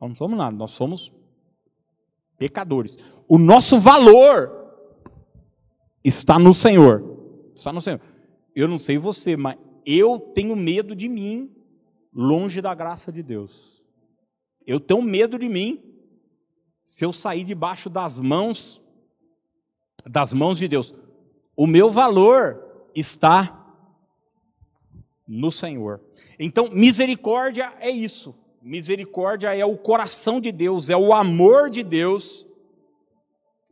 Nós 0.00 0.10
não 0.10 0.14
somos 0.14 0.38
nada, 0.38 0.56
nós 0.56 0.70
somos 0.70 1.12
pecadores. 2.38 2.98
O 3.28 3.38
nosso 3.38 3.78
valor 3.78 4.50
está 6.02 6.38
no 6.38 6.52
Senhor. 6.52 7.02
Está 7.54 7.72
no 7.72 7.80
Senhor. 7.80 8.00
Eu 8.54 8.68
não 8.68 8.78
sei 8.78 8.98
você, 8.98 9.36
mas 9.36 9.56
eu 9.84 10.18
tenho 10.18 10.54
medo 10.54 10.94
de 10.94 11.08
mim 11.08 11.54
longe 12.12 12.60
da 12.60 12.74
graça 12.74 13.10
de 13.10 13.22
Deus. 13.22 13.82
Eu 14.66 14.78
tenho 14.78 15.02
medo 15.02 15.38
de 15.38 15.48
mim 15.48 15.82
se 16.82 17.04
eu 17.04 17.12
sair 17.12 17.44
debaixo 17.44 17.90
das 17.90 18.20
mãos 18.20 18.80
das 20.06 20.32
mãos 20.32 20.58
de 20.58 20.68
Deus. 20.68 20.94
O 21.56 21.66
meu 21.66 21.90
valor 21.90 22.88
está 22.94 23.64
no 25.26 25.50
Senhor. 25.50 26.00
Então, 26.38 26.68
misericórdia 26.70 27.72
é 27.80 27.90
isso. 27.90 28.34
Misericórdia 28.64 29.54
é 29.54 29.62
o 29.62 29.76
coração 29.76 30.40
de 30.40 30.50
Deus, 30.50 30.88
é 30.88 30.96
o 30.96 31.12
amor 31.12 31.68
de 31.68 31.82
Deus 31.82 32.48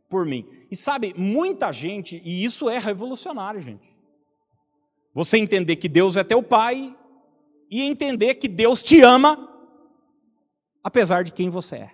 por 0.07 0.23
mim. 0.23 0.47
E 0.69 0.75
sabe, 0.75 1.15
muita 1.17 1.71
gente, 1.71 2.21
e 2.23 2.45
isso 2.45 2.69
é 2.69 2.77
revolucionário, 2.77 3.59
gente. 3.59 3.91
Você 5.11 5.39
entender 5.39 5.77
que 5.77 5.89
Deus 5.89 6.15
é 6.15 6.23
teu 6.23 6.43
pai 6.43 6.95
e 7.71 7.81
entender 7.81 8.35
que 8.35 8.47
Deus 8.47 8.83
te 8.83 9.01
ama 9.01 9.49
apesar 10.83 11.23
de 11.23 11.31
quem 11.31 11.49
você 11.49 11.77
é. 11.77 11.91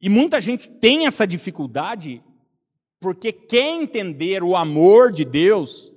E 0.00 0.08
muita 0.08 0.40
gente 0.40 0.70
tem 0.70 1.06
essa 1.06 1.26
dificuldade 1.26 2.24
porque 2.98 3.30
quer 3.30 3.82
entender 3.82 4.42
o 4.42 4.56
amor 4.56 5.12
de 5.12 5.26
Deus 5.26 5.92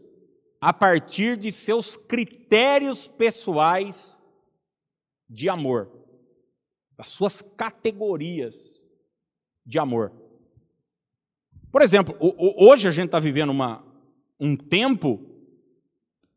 a 0.60 0.74
partir 0.74 1.38
de 1.38 1.54
seus 1.54 1.96
critérios 1.96 3.08
pessoais 3.08 4.17
de 5.30 5.50
amor, 5.50 5.92
das 6.98 7.10
suas 7.10 7.42
categorias 7.42 8.84
de 9.66 9.78
amor. 9.78 10.12
Por 11.72 11.82
exemplo, 11.82 12.16
hoje 12.20 12.88
a 12.88 12.92
gente 12.92 13.08
está 13.08 13.20
vivendo 13.20 13.50
uma, 13.50 13.86
um 14.40 14.56
tempo 14.56 15.20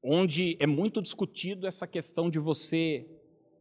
onde 0.02 0.56
é 0.58 0.66
muito 0.66 1.00
discutido 1.00 1.66
essa 1.66 1.86
questão 1.86 2.28
de 2.28 2.38
você 2.38 3.06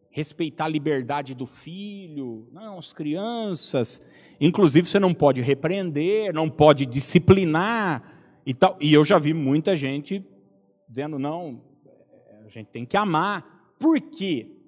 respeitar 0.10 0.66
a 0.66 0.70
liberdade 0.70 1.36
do 1.36 1.46
filho, 1.46 2.50
não, 2.52 2.80
as 2.80 2.92
crianças. 2.92 4.02
Inclusive, 4.42 4.88
você 4.88 5.00
não 5.00 5.14
pode 5.14 5.42
repreender, 5.42 6.34
não 6.34 6.50
pode 6.50 6.86
disciplinar 6.86 8.42
e 8.46 8.54
tal. 8.54 8.78
E 8.82 8.92
eu 8.92 9.06
já 9.06 9.20
vi 9.20 9.34
muita 9.34 9.76
gente 9.76 10.26
dizendo, 10.88 11.20
não, 11.20 11.62
a 12.44 12.50
gente 12.50 12.68
tem 12.68 12.86
que 12.86 12.98
amar. 12.98 13.74
Por 13.78 14.02
quê? 14.02 14.59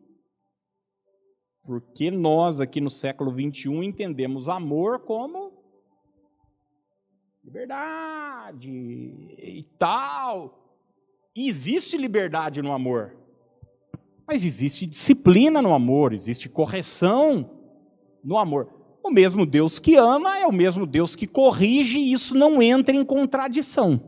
Porque 1.64 2.10
nós, 2.10 2.60
aqui 2.60 2.82
no 2.82 2.90
século 2.90 3.32
XXI, 3.32 3.70
entendemos 3.86 4.50
amor 4.50 5.00
como 5.00 5.54
liberdade 7.44 8.70
e 8.70 9.66
tal. 9.78 10.80
E 11.36 11.48
existe 11.48 11.98
liberdade 11.98 12.62
no 12.62 12.72
amor. 12.72 13.16
Mas 14.28 14.44
existe 14.44 14.86
disciplina 14.86 15.62
no 15.62 15.74
amor, 15.74 16.14
existe 16.14 16.50
correção 16.50 17.52
no 18.24 18.38
amor. 18.38 18.82
O 19.04 19.12
mesmo 19.12 19.46
Deus 19.46 19.80
que 19.80 19.96
ama 19.96 20.38
é 20.38 20.48
o 20.48 20.52
mesmo 20.52 20.86
Deus 20.86 21.16
que 21.16 21.28
corrige, 21.28 22.00
e 22.00 22.14
isso 22.14 22.36
não 22.36 22.62
entra 22.62 22.96
em 22.96 23.04
contradição. 23.04 24.00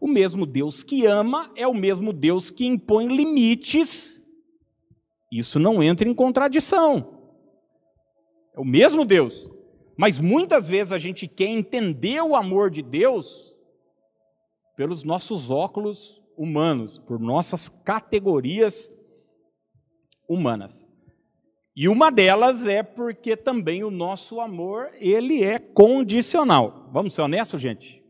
O 0.00 0.08
mesmo 0.08 0.44
Deus 0.44 0.82
que 0.82 1.06
ama 1.06 1.50
é 1.54 1.66
o 1.66 1.74
mesmo 1.74 2.12
Deus 2.12 2.50
que 2.50 2.66
impõe 2.66 3.06
limites, 3.06 4.21
isso 5.38 5.58
não 5.58 5.82
entra 5.82 6.06
em 6.06 6.14
contradição. 6.14 7.18
É 8.54 8.60
o 8.60 8.64
mesmo 8.64 9.02
Deus. 9.02 9.50
Mas 9.96 10.20
muitas 10.20 10.68
vezes 10.68 10.92
a 10.92 10.98
gente 10.98 11.26
quer 11.26 11.46
entender 11.46 12.20
o 12.20 12.36
amor 12.36 12.70
de 12.70 12.82
Deus 12.82 13.56
pelos 14.76 15.04
nossos 15.04 15.50
óculos 15.50 16.22
humanos, 16.36 16.98
por 16.98 17.18
nossas 17.18 17.68
categorias 17.68 18.92
humanas. 20.28 20.86
E 21.74 21.88
uma 21.88 22.10
delas 22.10 22.66
é 22.66 22.82
porque 22.82 23.34
também 23.34 23.82
o 23.82 23.90
nosso 23.90 24.38
amor, 24.38 24.90
ele 24.96 25.42
é 25.42 25.58
condicional. 25.58 26.90
Vamos 26.92 27.14
ser 27.14 27.22
honestos, 27.22 27.60
gente? 27.60 28.02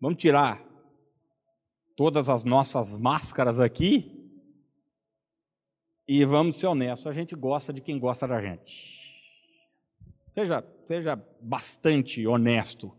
Vamos 0.00 0.18
tirar 0.18 0.64
todas 1.96 2.28
as 2.28 2.44
nossas 2.44 2.96
máscaras 2.96 3.58
aqui 3.58 4.15
e 6.08 6.24
vamos 6.24 6.56
ser 6.56 6.66
honestos, 6.66 7.06
a 7.06 7.12
gente 7.12 7.34
gosta 7.34 7.72
de 7.72 7.80
quem 7.80 7.98
gosta 7.98 8.28
da 8.28 8.40
gente. 8.40 9.06
Seja, 10.32 10.64
seja 10.86 11.16
bastante 11.40 12.26
honesto 12.26 12.92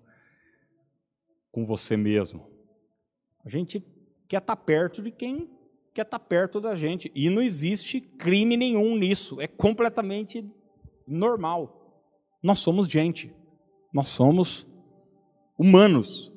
com 1.52 1.66
você 1.66 1.96
mesmo. 1.96 2.52
A 3.46 3.50
gente 3.50 3.86
quer 4.28 4.42
estar 4.42 4.56
perto 4.56 5.02
de 5.02 5.12
quem 5.12 5.50
quer 5.94 6.02
estar 6.04 6.20
perto 6.20 6.62
da 6.62 6.76
gente. 6.76 7.12
E 7.16 7.30
não 7.30 7.42
existe 7.42 8.00
crime 8.00 8.56
nenhum 8.56 8.96
nisso. 8.96 9.42
É 9.42 9.48
completamente 9.48 10.48
normal. 11.08 12.04
Nós 12.44 12.60
somos 12.60 12.88
gente. 12.88 13.34
Nós 13.92 14.08
somos 14.08 14.68
humanos. 15.58 16.32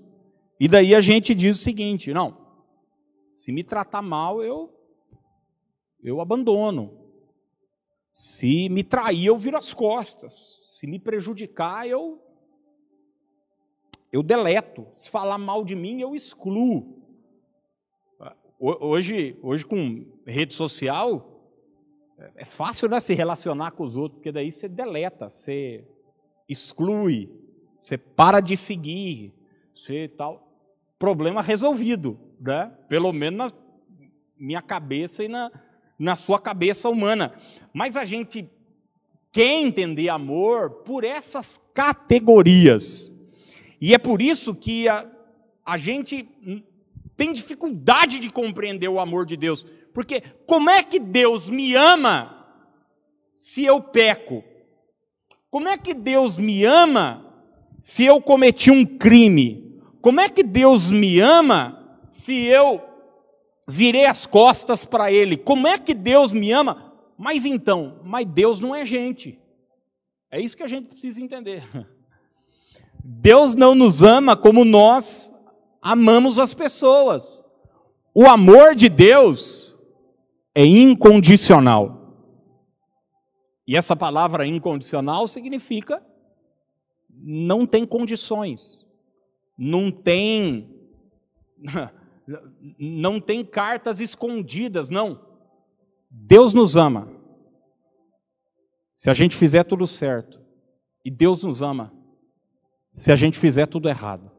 E 0.58 0.66
daí 0.66 0.94
a 0.94 1.00
gente 1.00 1.34
diz 1.34 1.58
o 1.58 1.62
seguinte: 1.62 2.12
não, 2.12 2.38
se 3.30 3.52
me 3.52 3.62
tratar 3.62 4.00
mal, 4.00 4.42
eu 4.42 4.79
eu 6.03 6.20
abandono. 6.20 6.98
Se 8.12 8.68
me 8.68 8.82
trair, 8.82 9.26
eu 9.26 9.38
viro 9.38 9.57
as 9.57 9.72
costas. 9.72 10.76
Se 10.78 10.86
me 10.86 10.98
prejudicar, 10.98 11.86
eu 11.86 12.20
eu 14.12 14.22
deleto. 14.22 14.88
Se 14.94 15.09
falar 15.09 15.38
mal 15.38 15.64
de 15.64 15.76
mim, 15.76 16.01
eu 16.01 16.14
excluo. 16.14 17.01
Hoje, 18.59 19.38
hoje 19.40 19.64
com 19.64 20.05
rede 20.26 20.53
social, 20.53 21.30
é 22.34 22.44
fácil 22.44 22.88
né, 22.88 23.01
se 23.01 23.14
relacionar 23.14 23.70
com 23.70 23.84
os 23.84 23.96
outros, 23.96 24.18
porque 24.18 24.32
daí 24.32 24.53
você 24.53 24.68
deleta, 24.68 25.30
você 25.30 25.86
exclui, 26.46 27.30
você 27.78 27.96
para 27.96 28.40
de 28.40 28.57
seguir, 28.57 29.32
você 29.72 30.09
tal. 30.09 30.46
Problema 30.98 31.40
resolvido, 31.40 32.18
né? 32.38 32.76
Pelo 32.88 33.11
menos 33.12 33.38
na 33.38 33.59
minha 34.36 34.61
cabeça 34.61 35.24
e 35.24 35.28
na, 35.28 35.51
na 36.01 36.16
sua 36.16 36.40
cabeça 36.40 36.88
humana. 36.88 37.34
Mas 37.74 37.94
a 37.94 38.07
gente 38.07 38.51
quer 39.30 39.61
entender 39.61 40.09
amor 40.09 40.70
por 40.82 41.05
essas 41.05 41.61
categorias. 41.74 43.14
E 43.78 43.94
é 43.94 43.98
por 43.98 44.22
isso 44.22 44.55
que 44.55 44.88
a, 44.88 45.07
a 45.64 45.76
gente 45.76 46.26
tem 47.16 47.34
dificuldade 47.34 48.18
de 48.18 48.30
compreender 48.30 48.88
o 48.88 48.98
amor 48.98 49.26
de 49.26 49.36
Deus. 49.36 49.66
Porque 49.92 50.22
como 50.46 50.70
é 50.70 50.82
que 50.82 50.98
Deus 50.98 51.51
me 51.51 51.74
ama 51.74 52.46
se 53.34 53.64
eu 53.64 53.80
peco? 53.82 54.42
Como 55.51 55.68
é 55.68 55.76
que 55.76 55.92
Deus 55.92 56.38
me 56.38 56.64
ama 56.64 57.26
se 57.80 58.05
eu 58.05 58.22
cometi 58.22 58.70
um 58.70 58.86
crime? 58.86 59.82
Como 60.01 60.18
é 60.18 60.30
que 60.30 60.42
Deus 60.42 60.90
me 60.90 61.20
ama 61.20 61.98
se 62.09 62.46
eu 62.46 62.89
virei 63.70 64.04
as 64.04 64.26
costas 64.26 64.84
para 64.84 65.12
Ele? 65.12 65.36
Como 65.36 65.66
é 65.68 65.78
que 65.78 65.94
Deus 65.94 66.32
me 66.32 66.50
ama? 66.50 66.92
Mas 67.16 67.44
então, 67.44 68.00
mas 68.02 68.26
Deus 68.26 68.58
não 68.58 68.74
é 68.74 68.84
gente. 68.84 69.38
É 70.30 70.40
isso 70.40 70.56
que 70.56 70.62
a 70.62 70.68
gente 70.68 70.88
precisa 70.88 71.20
entender. 71.20 71.62
Deus 73.02 73.54
não 73.54 73.74
nos 73.74 74.02
ama 74.02 74.36
como 74.36 74.64
nós 74.64 75.32
amamos 75.80 76.38
as 76.38 76.52
pessoas. 76.52 77.44
O 78.14 78.26
amor 78.26 78.74
de 78.74 78.88
Deus 78.88 79.78
é 80.54 80.64
incondicional. 80.64 82.16
E 83.66 83.76
essa 83.76 83.94
palavra 83.94 84.46
incondicional 84.46 85.28
significa 85.28 86.04
não 87.08 87.66
tem 87.66 87.84
condições, 87.84 88.84
não 89.56 89.90
tem 89.90 90.74
não 92.78 93.20
tem 93.20 93.44
cartas 93.44 94.00
escondidas, 94.00 94.90
não. 94.90 95.24
Deus 96.10 96.52
nos 96.52 96.76
ama. 96.76 97.08
Se 98.94 99.08
a 99.08 99.14
gente 99.14 99.36
fizer 99.36 99.64
tudo 99.64 99.86
certo, 99.86 100.40
e 101.04 101.10
Deus 101.10 101.42
nos 101.42 101.62
ama, 101.62 101.92
se 102.92 103.10
a 103.10 103.16
gente 103.16 103.38
fizer 103.38 103.66
tudo 103.66 103.88
errado. 103.88 104.30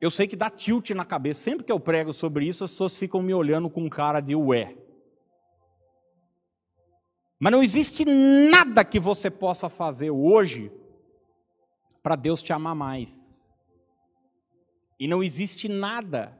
Eu 0.00 0.10
sei 0.10 0.26
que 0.26 0.36
dá 0.36 0.50
tilt 0.50 0.90
na 0.90 1.04
cabeça. 1.04 1.40
Sempre 1.40 1.64
que 1.64 1.72
eu 1.72 1.80
prego 1.80 2.12
sobre 2.12 2.46
isso, 2.46 2.64
as 2.64 2.70
pessoas 2.70 2.96
ficam 2.96 3.22
me 3.22 3.32
olhando 3.32 3.70
com 3.70 3.88
cara 3.88 4.20
de 4.20 4.34
ué. 4.34 4.76
Mas 7.38 7.52
não 7.52 7.62
existe 7.62 8.04
nada 8.04 8.84
que 8.84 8.98
você 8.98 9.30
possa 9.30 9.68
fazer 9.68 10.10
hoje 10.10 10.72
para 12.02 12.16
Deus 12.16 12.42
te 12.42 12.52
amar 12.52 12.74
mais. 12.74 13.35
E 14.98 15.06
não 15.06 15.22
existe 15.22 15.68
nada 15.68 16.36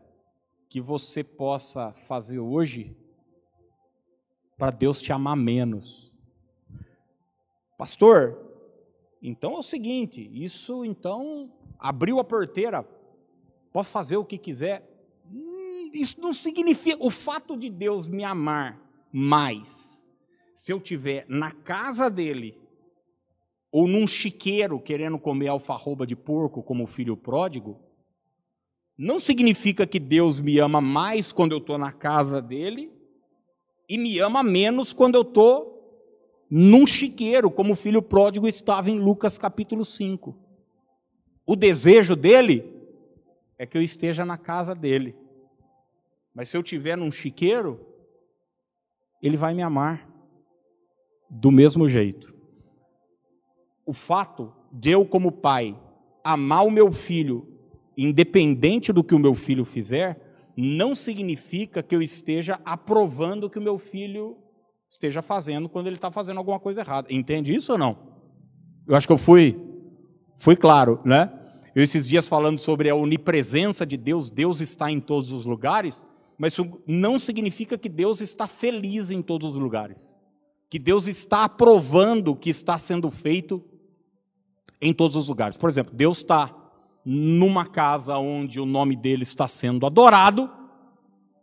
que 0.69 0.81
você 0.81 1.23
possa 1.23 1.93
fazer 1.93 2.39
hoje 2.39 2.97
para 4.57 4.71
Deus 4.71 5.03
te 5.03 5.13
amar 5.13 5.37
menos. 5.37 6.13
Pastor, 7.77 8.47
então 9.23 9.55
é 9.55 9.59
o 9.59 9.63
seguinte, 9.63 10.31
isso 10.33 10.85
então 10.85 11.53
abriu 11.79 12.19
a 12.19 12.25
porteira, 12.25 12.83
pode 13.73 13.89
fazer 13.89 14.17
o 14.17 14.25
que 14.25 14.39
quiser. 14.39 14.89
Hum, 15.31 15.91
isso 15.93 16.19
não 16.21 16.33
significa 16.33 16.97
o 17.05 17.11
fato 17.11 17.57
de 17.57 17.69
Deus 17.69 18.07
me 18.07 18.25
amar 18.25 18.81
mais. 19.13 20.03
Se 20.55 20.73
eu 20.73 20.81
tiver 20.81 21.27
na 21.29 21.53
casa 21.53 22.09
dele 22.09 22.59
ou 23.71 23.87
num 23.87 24.07
chiqueiro 24.07 24.81
querendo 24.81 25.19
comer 25.19 25.49
alfarroba 25.49 26.07
de 26.07 26.17
porco 26.17 26.63
como 26.63 26.85
o 26.85 26.87
filho 26.87 27.15
pródigo, 27.15 27.86
não 28.97 29.19
significa 29.19 29.87
que 29.87 30.01
Deus 30.01 30.41
me 30.41 30.59
ama 30.59 30.81
mais 30.81 31.33
quando 31.33 31.53
eu 31.53 31.59
estou 31.59 31.77
na 31.77 31.93
casa 31.93 32.41
dele 32.41 32.91
e 33.89 33.99
me 33.99 34.19
ama 34.19 34.43
menos 34.43 34.93
quando 34.93 35.17
eu 35.17 35.23
estou 35.23 35.77
num 36.49 36.87
chiqueiro, 36.87 37.51
como 37.51 37.73
o 37.73 37.77
filho 37.77 38.01
pródigo 38.01 38.49
estava 38.49 38.91
em 38.91 38.99
Lucas 38.99 39.37
capítulo 39.37 39.85
5. 39.85 40.37
O 41.45 41.55
desejo 41.55 42.17
dele 42.17 42.65
é 43.59 43.67
que 43.67 43.77
eu 43.77 43.83
esteja 43.83 44.25
na 44.25 44.39
casa 44.39 44.75
dele. 44.75 45.15
Mas 46.35 46.49
se 46.49 46.57
eu 46.57 46.61
estiver 46.61 46.97
num 46.97 47.13
chiqueiro, 47.13 47.81
ele 49.23 49.37
vai 49.37 49.55
me 49.55 49.63
amar 49.63 50.09
do 51.29 51.51
mesmo 51.51 51.89
jeito. 51.89 52.35
O 53.85 53.93
fato 53.93 54.53
de 54.73 54.91
eu, 54.91 55.05
como 55.05 55.33
pai, 55.33 55.79
amar 56.23 56.65
o 56.65 56.71
meu 56.71 56.93
filho, 56.93 57.56
independente 57.97 58.93
do 58.93 59.03
que 59.03 59.15
o 59.15 59.19
meu 59.19 59.35
filho 59.35 59.65
fizer, 59.65 60.21
não 60.57 60.95
significa 60.95 61.83
que 61.83 61.95
eu 61.95 62.03
esteja 62.03 62.61
aprovando 62.65 63.45
o 63.45 63.51
que 63.51 63.59
o 63.59 63.63
meu 63.63 63.79
filho 63.79 64.37
esteja 64.89 65.23
fazendo 65.23 65.69
quando 65.69 65.87
ele 65.87 65.97
está 65.97 66.11
fazendo 66.11 66.39
alguma 66.39 66.61
coisa 66.61 66.81
errada. 66.81 67.13
Entende 67.13 67.55
isso 67.55 67.73
ou 67.73 67.79
não? 67.79 67.99
Eu 68.87 68.95
acho 68.95 69.07
que 69.07 69.13
eu 69.13 69.19
fui, 69.19 69.59
fui 70.37 70.57
claro, 70.57 71.01
né? 71.05 71.33
Eu 71.75 71.83
esses 71.83 72.09
dias 72.09 72.27
falando 72.27 72.59
sobre 72.59 72.89
a 72.89 72.95
onipresença 72.95 73.85
de 73.85 73.97
Deus, 73.97 74.31
Deus 74.31 74.61
está 74.61 74.91
em 74.91 74.99
todos 74.99 75.31
os 75.31 75.45
lugares, 75.45 76.07
mas 76.39 76.55
isso 76.55 76.81
não 76.87 77.19
significa 77.19 77.77
que 77.77 77.89
Deus 77.89 78.21
está 78.21 78.47
feliz 78.47 79.11
em 79.11 79.21
todos 79.21 79.55
os 79.55 79.61
lugares. 79.61 80.15
Que 80.71 80.79
Deus 80.79 81.07
está 81.07 81.45
aprovando 81.45 82.29
o 82.29 82.37
que 82.37 82.49
está 82.49 82.79
sendo 82.79 83.11
feito 83.11 83.63
em 84.81 84.93
todos 84.93 85.17
os 85.17 85.29
lugares. 85.29 85.57
Por 85.59 85.69
exemplo, 85.69 85.95
Deus 85.95 86.19
está 86.19 86.56
numa 87.09 87.65
casa 87.65 88.19
onde 88.19 88.59
o 88.59 88.67
nome 88.67 88.97
dele 88.97 89.23
está 89.23 89.47
sendo 89.47 89.87
adorado, 89.87 90.51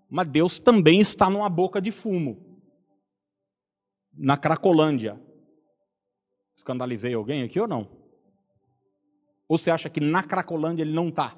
mas 0.10 0.28
Deus 0.28 0.60
também 0.60 1.00
está 1.00 1.30
numa 1.30 1.48
boca 1.48 1.82
de 1.82 1.90
fumo 1.90 2.60
na 4.14 4.36
Cracolândia. 4.36 5.18
Escandalizei 6.54 7.14
alguém 7.14 7.44
aqui 7.44 7.62
ou 7.62 7.68
não? 7.68 7.90
Ou 9.48 9.58
você 9.58 9.72
acha 9.72 9.90
que 9.90 10.02
na 10.02 10.22
Cracolândia 10.22 10.84
ele 10.84 10.94
não 10.94 11.08
está? 11.08 11.34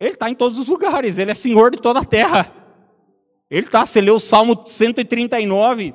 Ele 0.00 0.14
está 0.14 0.28
em 0.28 0.34
todos 0.34 0.58
os 0.58 0.66
lugares, 0.66 1.18
ele 1.18 1.30
é 1.30 1.34
senhor 1.34 1.70
de 1.70 1.80
toda 1.80 2.00
a 2.00 2.04
terra. 2.04 2.52
Ele 3.48 3.66
está, 3.66 3.86
você 3.86 4.00
leu 4.00 4.16
o 4.16 4.20
Salmo 4.20 4.66
139, 4.66 5.94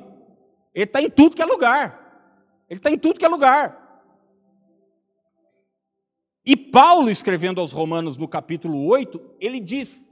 ele 0.74 0.84
está 0.84 1.02
em 1.02 1.10
tudo 1.10 1.36
que 1.36 1.42
é 1.42 1.46
lugar. 1.46 2.64
Ele 2.66 2.78
está 2.78 2.90
em 2.90 2.98
tudo 2.98 3.18
que 3.18 3.26
é 3.26 3.28
lugar. 3.28 3.77
E 6.48 6.56
Paulo, 6.56 7.10
escrevendo 7.10 7.60
aos 7.60 7.72
Romanos 7.72 8.16
no 8.16 8.26
capítulo 8.26 8.86
8, 8.86 9.20
ele 9.38 9.60
diz: 9.60 10.08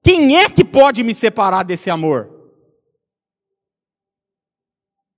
Quem 0.00 0.36
é 0.36 0.48
que 0.48 0.64
pode 0.64 1.02
me 1.02 1.12
separar 1.12 1.64
desse 1.64 1.90
amor? 1.90 2.40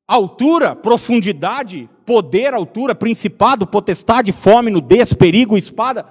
altura, 0.06 0.74
profundidade, 0.74 1.88
poder, 2.04 2.54
altura, 2.54 2.94
principado, 2.94 3.66
potestade, 3.66 4.32
fome, 4.32 4.70
nudez, 4.70 5.12
perigo, 5.12 5.56
espada. 5.56 6.06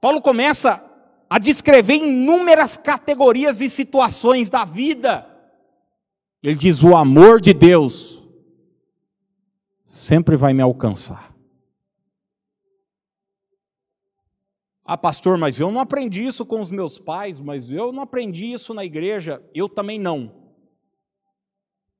Paulo 0.00 0.20
começa 0.20 0.84
a 1.28 1.38
descrever 1.38 1.96
inúmeras 1.96 2.76
categorias 2.76 3.60
e 3.60 3.68
situações 3.68 4.50
da 4.50 4.64
vida 4.64 5.26
Ele 6.40 6.54
diz: 6.54 6.82
o 6.82 6.94
amor 6.94 7.40
de 7.40 7.52
Deus 7.52 8.22
sempre 9.84 10.36
vai 10.36 10.52
me 10.52 10.62
alcançar. 10.62 11.33
Ah, 14.84 14.98
pastor, 14.98 15.38
mas 15.38 15.58
eu 15.58 15.72
não 15.72 15.80
aprendi 15.80 16.22
isso 16.22 16.44
com 16.44 16.60
os 16.60 16.70
meus 16.70 16.98
pais, 16.98 17.40
mas 17.40 17.70
eu 17.70 17.90
não 17.90 18.02
aprendi 18.02 18.52
isso 18.52 18.74
na 18.74 18.84
igreja. 18.84 19.42
Eu 19.54 19.66
também 19.66 19.98
não. 19.98 20.30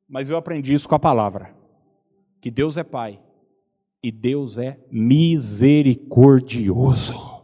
Mas 0.06 0.28
eu 0.28 0.36
aprendi 0.36 0.74
isso 0.74 0.86
com 0.86 0.94
a 0.94 0.98
palavra: 0.98 1.56
que 2.42 2.50
Deus 2.50 2.76
é 2.76 2.84
Pai 2.84 3.18
e 4.02 4.12
Deus 4.12 4.58
é 4.58 4.78
misericordioso. 4.90 7.42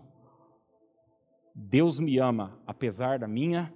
Deus 1.55 1.99
me 1.99 2.19
ama 2.19 2.61
apesar 2.67 3.19
da 3.19 3.27
minha 3.27 3.73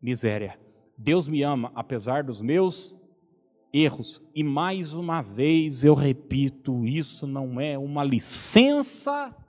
miséria. 0.00 0.58
Deus 0.96 1.28
me 1.28 1.42
ama 1.42 1.70
apesar 1.74 2.24
dos 2.24 2.40
meus 2.40 2.96
erros. 3.70 4.22
E 4.34 4.42
mais 4.42 4.94
uma 4.94 5.20
vez 5.20 5.84
eu 5.84 5.92
repito: 5.92 6.86
isso 6.86 7.26
não 7.26 7.60
é 7.60 7.76
uma 7.76 8.02
licença 8.02 9.43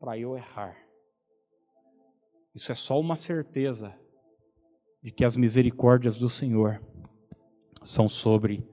para 0.00 0.18
eu 0.18 0.34
errar. 0.34 0.74
Isso 2.54 2.72
é 2.72 2.74
só 2.74 2.98
uma 2.98 3.16
certeza 3.16 3.94
de 5.02 5.10
que 5.10 5.24
as 5.24 5.36
misericórdias 5.36 6.16
do 6.16 6.28
Senhor 6.28 6.82
são 7.84 8.08
sobre 8.08 8.66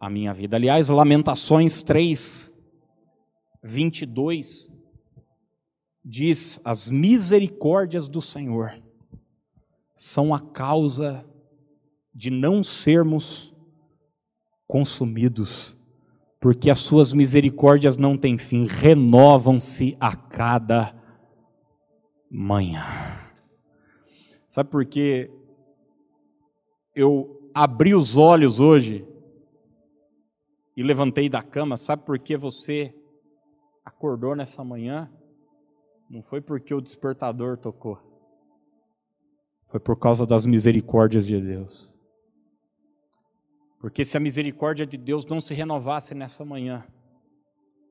a 0.00 0.08
minha 0.08 0.32
vida. 0.32 0.56
Aliás, 0.56 0.88
Lamentações 0.88 1.82
3, 1.82 2.50
22 3.62 4.72
diz: 6.02 6.60
As 6.64 6.90
misericórdias 6.90 8.08
do 8.08 8.22
Senhor 8.22 8.82
são 9.94 10.34
a 10.34 10.40
causa 10.40 11.24
de 12.12 12.30
não 12.30 12.64
sermos 12.64 13.54
consumidos, 14.66 15.76
porque 16.44 16.68
as 16.68 16.80
suas 16.80 17.14
misericórdias 17.14 17.96
não 17.96 18.18
têm 18.18 18.36
fim, 18.36 18.66
renovam-se 18.66 19.96
a 19.98 20.14
cada 20.14 20.94
manhã. 22.30 22.84
Sabe 24.46 24.68
por 24.68 24.84
que 24.84 25.30
eu 26.94 27.50
abri 27.54 27.94
os 27.94 28.18
olhos 28.18 28.60
hoje 28.60 29.08
e 30.76 30.82
levantei 30.82 31.30
da 31.30 31.42
cama? 31.42 31.78
Sabe 31.78 32.04
por 32.04 32.18
que 32.18 32.36
você 32.36 32.94
acordou 33.82 34.36
nessa 34.36 34.62
manhã? 34.62 35.10
Não 36.10 36.20
foi 36.20 36.42
porque 36.42 36.74
o 36.74 36.80
despertador 36.82 37.56
tocou 37.56 37.98
foi 39.74 39.80
por 39.80 39.96
causa 39.96 40.24
das 40.24 40.46
misericórdias 40.46 41.26
de 41.26 41.40
Deus. 41.40 41.93
Porque 43.84 44.02
se 44.02 44.16
a 44.16 44.20
misericórdia 44.20 44.86
de 44.86 44.96
Deus 44.96 45.26
não 45.26 45.42
se 45.42 45.52
renovasse 45.52 46.14
nessa 46.14 46.42
manhã, 46.42 46.86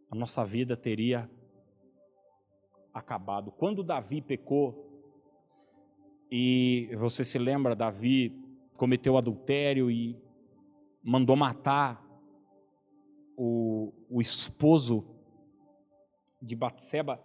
a 0.09 0.15
nossa 0.15 0.43
vida 0.43 0.75
teria 0.75 1.29
acabado. 2.91 3.51
Quando 3.51 3.83
Davi 3.83 4.19
pecou, 4.19 4.89
e 6.31 6.89
você 6.97 7.23
se 7.23 7.37
lembra, 7.37 7.75
Davi 7.75 8.35
cometeu 8.75 9.17
adultério 9.17 9.91
e 9.91 10.19
mandou 11.03 11.35
matar 11.35 12.03
o, 13.37 13.93
o 14.09 14.19
esposo 14.19 15.05
de 16.41 16.55
Batseba, 16.55 17.23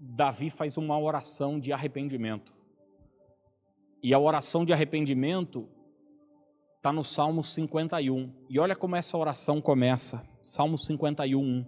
Davi 0.00 0.48
faz 0.48 0.78
uma 0.78 0.98
oração 0.98 1.60
de 1.60 1.74
arrependimento. 1.74 2.54
E 4.02 4.14
a 4.14 4.18
oração 4.18 4.64
de 4.64 4.72
arrependimento 4.72 5.68
está 6.78 6.92
no 6.92 7.02
Salmo 7.02 7.42
51. 7.42 8.32
E 8.48 8.58
olha 8.58 8.76
como 8.76 8.94
essa 8.96 9.18
oração 9.18 9.60
começa. 9.60 10.24
Salmo 10.40 10.78
51. 10.78 11.66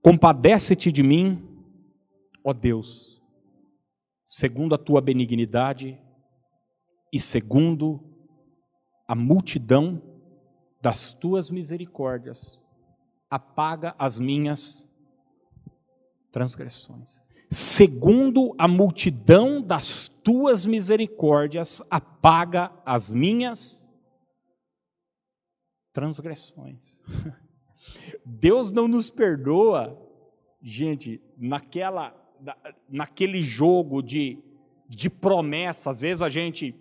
Compadece-te 0.00 0.92
de 0.92 1.02
mim, 1.02 1.42
ó 2.44 2.52
Deus, 2.52 3.22
segundo 4.24 4.74
a 4.74 4.78
tua 4.78 5.00
benignidade 5.00 6.00
e 7.12 7.18
segundo 7.18 8.00
a 9.08 9.14
multidão 9.14 10.00
das 10.80 11.14
tuas 11.14 11.50
misericórdias, 11.50 12.62
apaga 13.30 13.94
as 13.98 14.18
minhas 14.18 14.86
transgressões 16.30 17.24
segundo 17.50 18.54
a 18.58 18.66
multidão 18.66 19.62
das 19.62 20.08
tuas 20.08 20.66
misericórdias, 20.66 21.82
apaga 21.90 22.72
as 22.84 23.12
minhas 23.12 23.84
transgressões. 25.92 27.00
Deus 28.24 28.70
não 28.70 28.88
nos 28.88 29.10
perdoa, 29.10 29.96
gente, 30.62 31.20
naquela, 31.38 32.14
naquele 32.88 33.40
jogo 33.40 34.02
de, 34.02 34.38
de 34.88 35.08
promessa. 35.08 35.90
Às 35.90 36.00
vezes 36.00 36.22
a 36.22 36.28
gente, 36.28 36.74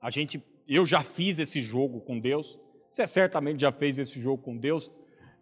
a 0.00 0.10
gente, 0.10 0.42
eu 0.66 0.86
já 0.86 1.02
fiz 1.02 1.38
esse 1.38 1.60
jogo 1.60 2.00
com 2.00 2.18
Deus. 2.18 2.58
Você 2.90 3.06
certamente 3.06 3.60
já 3.60 3.72
fez 3.72 3.98
esse 3.98 4.20
jogo 4.20 4.42
com 4.42 4.56
Deus. 4.56 4.90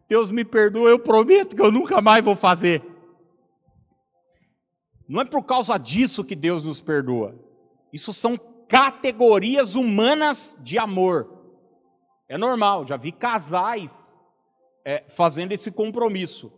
Deus 0.09 0.31
me 0.31 0.45
perdoa, 0.45 0.91
eu 0.91 0.99
prometo 0.99 1.55
que 1.55 1.63
eu 1.63 1.71
nunca 1.71 2.01
mais 2.01 2.25
vou 2.25 2.37
fazer. 2.37 2.83
Não 5.09 5.21
é 5.21 5.25
por 5.25 5.43
causa 5.43 5.77
disso 5.79 6.25
que 6.25 6.35
Deus 6.35 6.65
nos 6.65 6.81
perdoa. 6.81 7.39
Isso 7.93 8.13
são 8.13 8.37
categorias 8.69 9.75
humanas 9.75 10.57
de 10.61 10.79
amor. 10.79 11.31
É 12.29 12.39
normal, 12.39 12.87
já 12.87 12.97
vi 12.97 13.13
casais 13.13 14.19
é, 14.85 15.05
fazendo 15.09 15.53
esse 15.53 15.71
compromisso. 15.71 16.53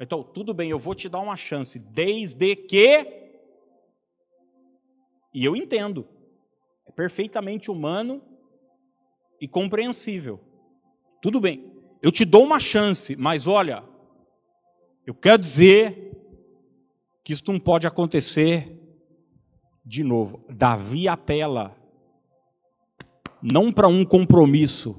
Então, 0.00 0.22
tudo 0.22 0.54
bem, 0.54 0.70
eu 0.70 0.78
vou 0.78 0.94
te 0.94 1.08
dar 1.08 1.20
uma 1.20 1.36
chance, 1.36 1.78
desde 1.78 2.56
que. 2.56 3.06
E 5.34 5.44
eu 5.44 5.54
entendo, 5.54 6.08
é 6.86 6.92
perfeitamente 6.92 7.70
humano 7.70 8.22
e 9.40 9.46
compreensível. 9.46 10.40
Tudo 11.20 11.40
bem, 11.40 11.70
eu 12.00 12.12
te 12.12 12.24
dou 12.24 12.44
uma 12.44 12.60
chance, 12.60 13.14
mas 13.16 13.46
olha, 13.46 13.84
eu 15.06 15.14
quero 15.14 15.38
dizer 15.38 16.07
que 17.28 17.34
isso 17.34 17.44
não 17.46 17.60
pode 17.60 17.86
acontecer 17.86 18.74
de 19.84 20.02
novo. 20.02 20.42
Davi 20.48 21.06
apela 21.06 21.76
não 23.42 23.70
para 23.70 23.86
um 23.86 24.02
compromisso 24.02 24.98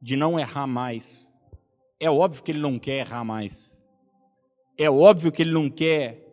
de 0.00 0.14
não 0.14 0.38
errar 0.38 0.68
mais. 0.68 1.28
É 1.98 2.08
óbvio 2.08 2.44
que 2.44 2.52
ele 2.52 2.60
não 2.60 2.78
quer 2.78 2.98
errar 2.98 3.24
mais. 3.24 3.84
É 4.78 4.88
óbvio 4.88 5.32
que 5.32 5.42
ele 5.42 5.50
não 5.50 5.68
quer 5.68 6.24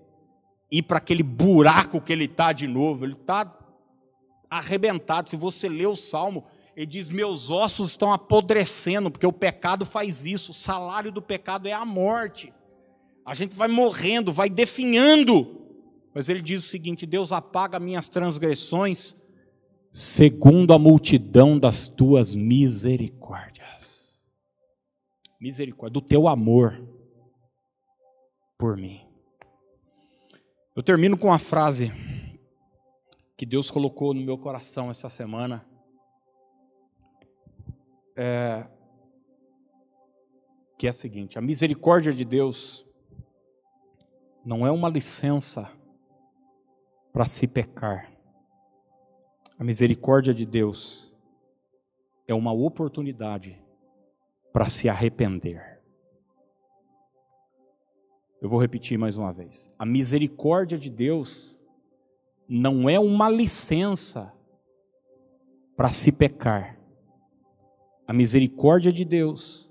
ir 0.69 0.83
para 0.83 0.99
aquele 0.99 1.23
buraco 1.23 1.99
que 1.99 2.13
ele 2.13 2.25
está 2.25 2.53
de 2.53 2.67
novo. 2.67 3.03
Ele 3.03 3.13
está 3.13 3.57
arrebentado. 4.47 5.31
Se 5.31 5.35
você 5.35 5.67
lê 5.67 5.87
o 5.87 5.95
salmo, 5.95 6.45
ele 6.75 6.85
diz: 6.85 7.09
Meus 7.09 7.49
ossos 7.49 7.89
estão 7.89 8.13
apodrecendo, 8.13 9.09
porque 9.09 9.25
o 9.25 9.33
pecado 9.33 9.83
faz 9.83 10.27
isso. 10.27 10.51
O 10.51 10.53
salário 10.53 11.11
do 11.11 11.23
pecado 11.23 11.67
é 11.67 11.73
a 11.73 11.83
morte. 11.83 12.53
A 13.27 13.33
gente 13.33 13.57
vai 13.57 13.67
morrendo, 13.67 14.31
vai 14.31 14.49
definhando. 14.49 15.67
Mas 16.15 16.29
ele 16.29 16.41
diz 16.41 16.63
o 16.63 16.69
seguinte: 16.69 17.05
Deus 17.05 17.33
apaga 17.33 17.77
minhas 17.77 18.07
transgressões 18.07 19.17
segundo 19.91 20.73
a 20.73 20.79
multidão 20.79 21.59
das 21.59 21.89
tuas 21.89 22.33
misericórdias. 22.33 24.17
Misericórdia, 25.41 25.93
do 25.93 26.01
teu 26.01 26.25
amor 26.25 26.81
por 28.57 28.77
mim. 28.77 29.05
Eu 30.73 30.81
termino 30.81 31.17
com 31.17 31.27
uma 31.27 31.37
frase 31.37 31.91
que 33.35 33.45
Deus 33.45 33.69
colocou 33.69 34.13
no 34.13 34.21
meu 34.21 34.37
coração 34.37 34.89
essa 34.89 35.09
semana. 35.09 35.67
É, 38.15 38.65
que 40.77 40.87
é 40.87 40.91
a 40.91 40.93
seguinte: 40.93 41.37
a 41.37 41.41
misericórdia 41.41 42.13
de 42.13 42.23
Deus 42.23 42.86
não 44.47 44.65
é 44.65 44.71
uma 44.71 44.87
licença 44.87 45.69
para 47.11 47.25
se 47.25 47.45
pecar. 47.45 48.09
A 49.59 49.63
misericórdia 49.63 50.33
de 50.33 50.45
Deus 50.45 51.13
é 52.25 52.33
uma 52.33 52.53
oportunidade 52.53 53.61
para 54.53 54.69
se 54.69 54.87
arrepender. 54.87 55.81
Eu 58.41 58.47
vou 58.47 58.57
repetir 58.57 58.97
mais 58.97 59.17
uma 59.17 59.33
vez. 59.33 59.69
A 59.77 59.85
misericórdia 59.85 60.77
de 60.77 60.89
Deus 60.89 61.59
não 62.47 62.89
é 62.89 62.97
uma 62.97 63.29
licença 63.29 64.31
para 65.75 65.89
se 65.89 66.09
pecar. 66.09 66.79
A 68.07 68.13
misericórdia 68.13 68.93
de 68.93 69.03
Deus 69.03 69.69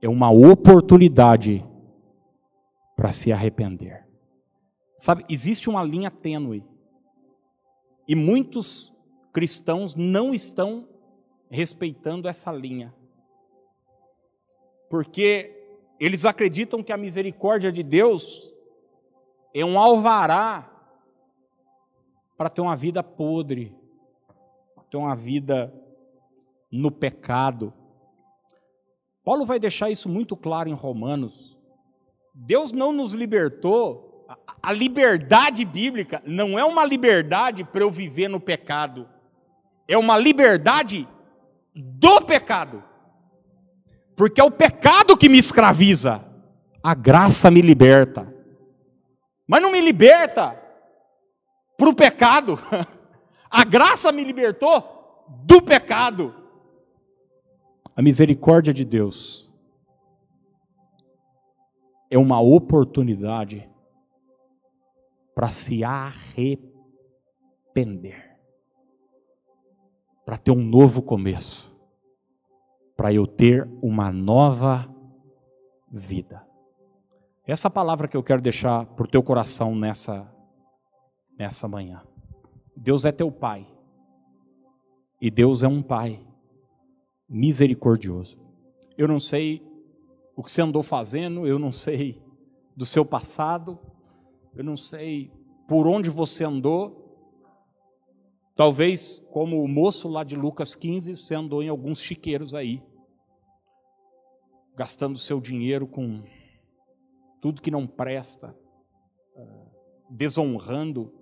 é 0.00 0.08
uma 0.08 0.30
oportunidade 0.30 1.62
para 3.04 3.12
se 3.12 3.30
arrepender. 3.30 4.08
Sabe, 4.96 5.26
existe 5.28 5.68
uma 5.68 5.84
linha 5.84 6.10
tênue 6.10 6.64
E 8.08 8.14
muitos 8.16 8.94
cristãos 9.30 9.94
não 9.94 10.32
estão 10.32 10.88
respeitando 11.50 12.28
essa 12.28 12.50
linha. 12.50 12.94
Porque 14.88 15.54
eles 16.00 16.24
acreditam 16.24 16.82
que 16.82 16.94
a 16.94 16.96
misericórdia 16.96 17.70
de 17.70 17.82
Deus 17.82 18.54
é 19.52 19.62
um 19.62 19.78
alvará 19.78 20.70
para 22.38 22.48
ter 22.48 22.62
uma 22.62 22.74
vida 22.74 23.02
podre, 23.02 23.76
ter 24.90 24.96
uma 24.96 25.14
vida 25.14 25.74
no 26.72 26.90
pecado. 26.90 27.70
Paulo 29.22 29.44
vai 29.44 29.58
deixar 29.58 29.90
isso 29.90 30.08
muito 30.08 30.34
claro 30.34 30.70
em 30.70 30.74
Romanos. 30.74 31.53
Deus 32.34 32.72
não 32.72 32.92
nos 32.92 33.12
libertou 33.12 34.04
a 34.62 34.72
liberdade 34.72 35.64
bíblica 35.64 36.22
não 36.24 36.58
é 36.58 36.64
uma 36.64 36.84
liberdade 36.84 37.64
para 37.64 37.82
eu 37.82 37.90
viver 37.90 38.28
no 38.28 38.40
pecado, 38.40 39.06
é 39.86 39.96
uma 39.98 40.16
liberdade 40.16 41.06
do 41.74 42.22
pecado. 42.22 42.82
Porque 44.16 44.40
é 44.40 44.44
o 44.44 44.50
pecado 44.50 45.16
que 45.16 45.28
me 45.28 45.38
escraviza, 45.38 46.24
a 46.82 46.94
graça 46.94 47.50
me 47.50 47.60
liberta. 47.60 48.32
Mas 49.46 49.60
não 49.60 49.70
me 49.70 49.80
liberta 49.80 50.58
para 51.76 51.88
o 51.88 51.94
pecado, 51.94 52.58
a 53.50 53.64
graça 53.64 54.10
me 54.12 54.24
libertou 54.24 55.26
do 55.44 55.60
pecado. 55.60 56.34
A 57.94 58.00
misericórdia 58.00 58.72
de 58.72 58.84
Deus 58.84 59.53
é 62.14 62.18
uma 62.18 62.40
oportunidade 62.40 63.68
para 65.34 65.48
se 65.48 65.82
arrepender, 65.82 66.70
para 70.24 70.38
ter 70.38 70.52
um 70.52 70.62
novo 70.62 71.02
começo, 71.02 71.76
para 72.96 73.12
eu 73.12 73.26
ter 73.26 73.68
uma 73.82 74.12
nova 74.12 74.88
vida. 75.90 76.46
Essa 77.44 77.68
palavra 77.68 78.06
que 78.06 78.16
eu 78.16 78.22
quero 78.22 78.40
deixar 78.40 78.86
para 78.86 79.06
o 79.06 79.08
teu 79.08 79.20
coração 79.20 79.74
nessa, 79.74 80.32
nessa 81.36 81.66
manhã. 81.66 82.00
Deus 82.76 83.04
é 83.04 83.10
teu 83.10 83.32
Pai. 83.32 83.66
E 85.20 85.32
Deus 85.32 85.64
é 85.64 85.68
um 85.68 85.82
Pai 85.82 86.24
misericordioso. 87.28 88.38
Eu 88.96 89.08
não 89.08 89.18
sei 89.18 89.66
o 90.36 90.42
que 90.42 90.50
você 90.50 90.62
andou 90.62 90.82
fazendo, 90.82 91.46
eu 91.46 91.58
não 91.58 91.70
sei 91.70 92.22
do 92.76 92.84
seu 92.84 93.04
passado, 93.04 93.78
eu 94.54 94.64
não 94.64 94.76
sei 94.76 95.30
por 95.68 95.86
onde 95.86 96.10
você 96.10 96.44
andou. 96.44 97.02
Talvez, 98.54 99.20
como 99.30 99.62
o 99.62 99.68
moço 99.68 100.08
lá 100.08 100.24
de 100.24 100.36
Lucas 100.36 100.74
15, 100.74 101.16
você 101.16 101.34
andou 101.34 101.62
em 101.62 101.68
alguns 101.68 102.00
chiqueiros 102.00 102.54
aí, 102.54 102.82
gastando 104.76 105.18
seu 105.18 105.40
dinheiro 105.40 105.86
com 105.86 106.24
tudo 107.40 107.62
que 107.62 107.70
não 107.70 107.86
presta, 107.86 108.56
eh, 109.36 109.66
desonrando 110.10 111.12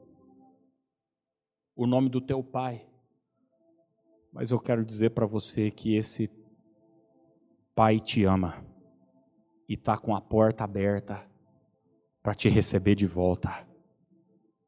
o 1.76 1.86
nome 1.86 2.08
do 2.08 2.20
teu 2.20 2.42
pai. 2.42 2.86
Mas 4.32 4.50
eu 4.50 4.58
quero 4.58 4.84
dizer 4.84 5.10
para 5.10 5.26
você 5.26 5.70
que 5.70 5.94
esse 5.94 6.30
pai 7.74 8.00
te 8.00 8.24
ama 8.24 8.71
e 9.72 9.74
está 9.74 9.96
com 9.96 10.14
a 10.14 10.20
porta 10.20 10.64
aberta 10.64 11.26
para 12.22 12.34
te 12.34 12.46
receber 12.50 12.94
de 12.94 13.06
volta, 13.06 13.66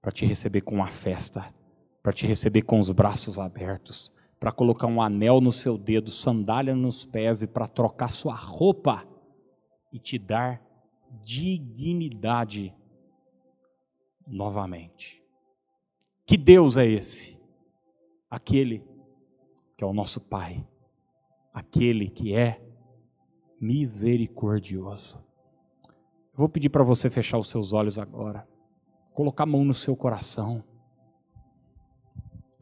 para 0.00 0.10
te 0.10 0.24
receber 0.24 0.62
com 0.62 0.76
uma 0.76 0.86
festa, 0.86 1.54
para 2.02 2.10
te 2.10 2.26
receber 2.26 2.62
com 2.62 2.80
os 2.80 2.90
braços 2.90 3.38
abertos, 3.38 4.16
para 4.40 4.50
colocar 4.50 4.86
um 4.86 5.02
anel 5.02 5.42
no 5.42 5.52
seu 5.52 5.76
dedo, 5.76 6.10
sandália 6.10 6.74
nos 6.74 7.04
pés 7.04 7.42
e 7.42 7.46
para 7.46 7.68
trocar 7.68 8.10
sua 8.10 8.34
roupa 8.34 9.06
e 9.92 9.98
te 9.98 10.18
dar 10.18 10.62
dignidade 11.22 12.74
novamente. 14.26 15.22
Que 16.24 16.38
Deus 16.38 16.78
é 16.78 16.86
esse? 16.86 17.38
Aquele 18.30 18.82
que 19.76 19.84
é 19.84 19.86
o 19.86 19.92
nosso 19.92 20.18
Pai, 20.18 20.66
aquele 21.52 22.08
que 22.08 22.34
é 22.34 22.63
misericordioso. 23.60 25.16
Eu 26.32 26.38
vou 26.38 26.48
pedir 26.48 26.68
para 26.68 26.82
você 26.82 27.08
fechar 27.08 27.38
os 27.38 27.48
seus 27.48 27.72
olhos 27.72 27.98
agora, 27.98 28.46
colocar 29.12 29.44
a 29.44 29.46
mão 29.46 29.64
no 29.64 29.74
seu 29.74 29.96
coração. 29.96 30.64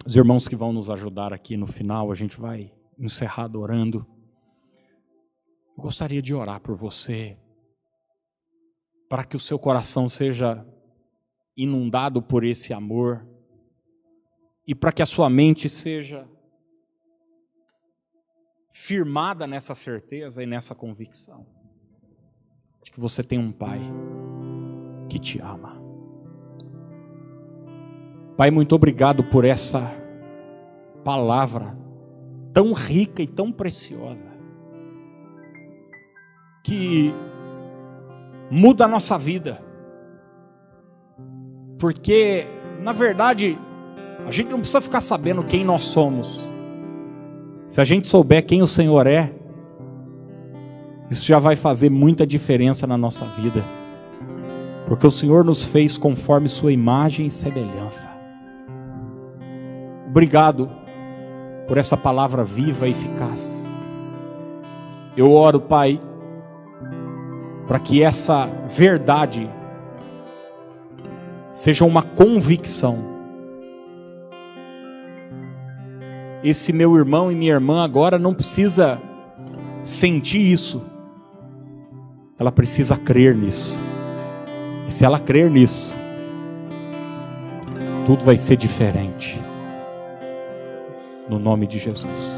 Os 0.05 0.17
irmãos 0.17 0.47
que 0.47 0.57
vão 0.57 0.73
nos 0.73 0.91
ajudar 0.91 1.33
aqui 1.33 1.57
no 1.57 1.67
final, 1.67 2.11
a 2.11 2.15
gente 2.15 2.39
vai 2.39 2.73
encerrar 2.99 3.57
orando. 3.57 4.07
Eu 5.77 5.83
gostaria 5.83 6.21
de 6.21 6.35
orar 6.35 6.61
por 6.61 6.77
você, 6.77 7.39
para 9.09 9.25
que 9.25 9.37
o 9.37 9.41
seu 9.41 9.59
coração 9.59 10.09
seja 10.09 10.67
inundado 11.57 12.23
por 12.23 12.45
esse 12.45 12.73
amor 12.73 13.27
e 14.67 14.75
para 14.75 14.93
que 14.93 15.03
a 15.03 15.07
sua 15.07 15.29
mente 15.29 15.69
seja 15.69 16.29
firmada 18.73 19.47
nessa 19.47 19.75
certeza 19.75 20.43
e 20.43 20.47
nessa 20.47 20.75
convicção 20.75 21.47
de 22.83 22.91
que 22.91 22.99
você 22.99 23.23
tem 23.23 23.39
um 23.39 23.53
Pai 23.53 23.81
que 25.09 25.19
te 25.19 25.39
ama. 25.41 25.81
Pai, 28.37 28.51
muito 28.51 28.75
obrigado 28.75 29.23
por 29.23 29.45
essa 29.45 29.93
palavra 31.05 31.77
tão 32.53 32.73
rica 32.73 33.23
e 33.23 33.27
tão 33.27 33.51
preciosa, 33.51 34.31
que 36.65 37.13
muda 38.51 38.85
a 38.85 38.89
nossa 38.89 39.19
vida, 39.19 39.63
porque, 41.79 42.47
na 42.81 42.93
verdade, 42.93 43.59
a 44.27 44.31
gente 44.31 44.51
não 44.51 44.59
precisa 44.59 44.81
ficar 44.81 45.01
sabendo 45.01 45.45
quem 45.45 45.65
nós 45.65 45.83
somos, 45.83 46.52
se 47.67 47.81
a 47.81 47.85
gente 47.85 48.09
souber 48.09 48.45
quem 48.45 48.63
o 48.63 48.67
Senhor 48.67 49.07
é, 49.07 49.33
isso 51.11 51.27
já 51.27 51.39
vai 51.39 51.57
fazer 51.57 51.91
muita 51.91 52.27
diferença 52.27 52.87
na 52.87 52.97
nossa 52.97 53.25
vida. 53.27 53.63
Porque 54.87 55.07
o 55.07 55.11
Senhor 55.11 55.45
nos 55.45 55.63
fez 55.63 55.99
conforme 55.99 56.49
Sua 56.49 56.73
imagem 56.73 57.27
e 57.27 57.31
semelhança. 57.31 58.11
Obrigado 60.09 60.71
por 61.69 61.77
essa 61.77 61.97
palavra 61.97 62.45
viva 62.45 62.89
e 62.89 62.91
eficaz. 62.93 63.67
Eu 65.17 65.31
oro, 65.33 65.61
Pai, 65.61 66.01
para 67.67 67.79
que 67.79 68.03
essa 68.03 68.47
verdade 68.69 69.49
seja 71.51 71.85
uma 71.85 72.03
convicção. 72.03 73.12
Esse 76.43 76.73
meu 76.73 76.97
irmão 76.97 77.31
e 77.31 77.35
minha 77.35 77.53
irmã 77.53 77.85
agora 77.85 78.19
não 78.19 78.35
precisa 78.35 79.01
sentir 79.83 80.41
isso, 80.41 80.83
ela 82.39 82.51
precisa 82.51 82.97
crer 82.97 83.37
nisso. 83.37 83.79
E 84.89 84.93
se 84.93 85.05
ela 85.05 85.21
crer 85.21 85.49
nisso, 85.49 85.95
tudo 88.05 88.25
vai 88.25 88.37
ser 88.37 88.57
diferente. 88.57 89.41
No 91.29 91.39
nome 91.39 91.67
de 91.67 91.79
Jesus. 91.79 92.32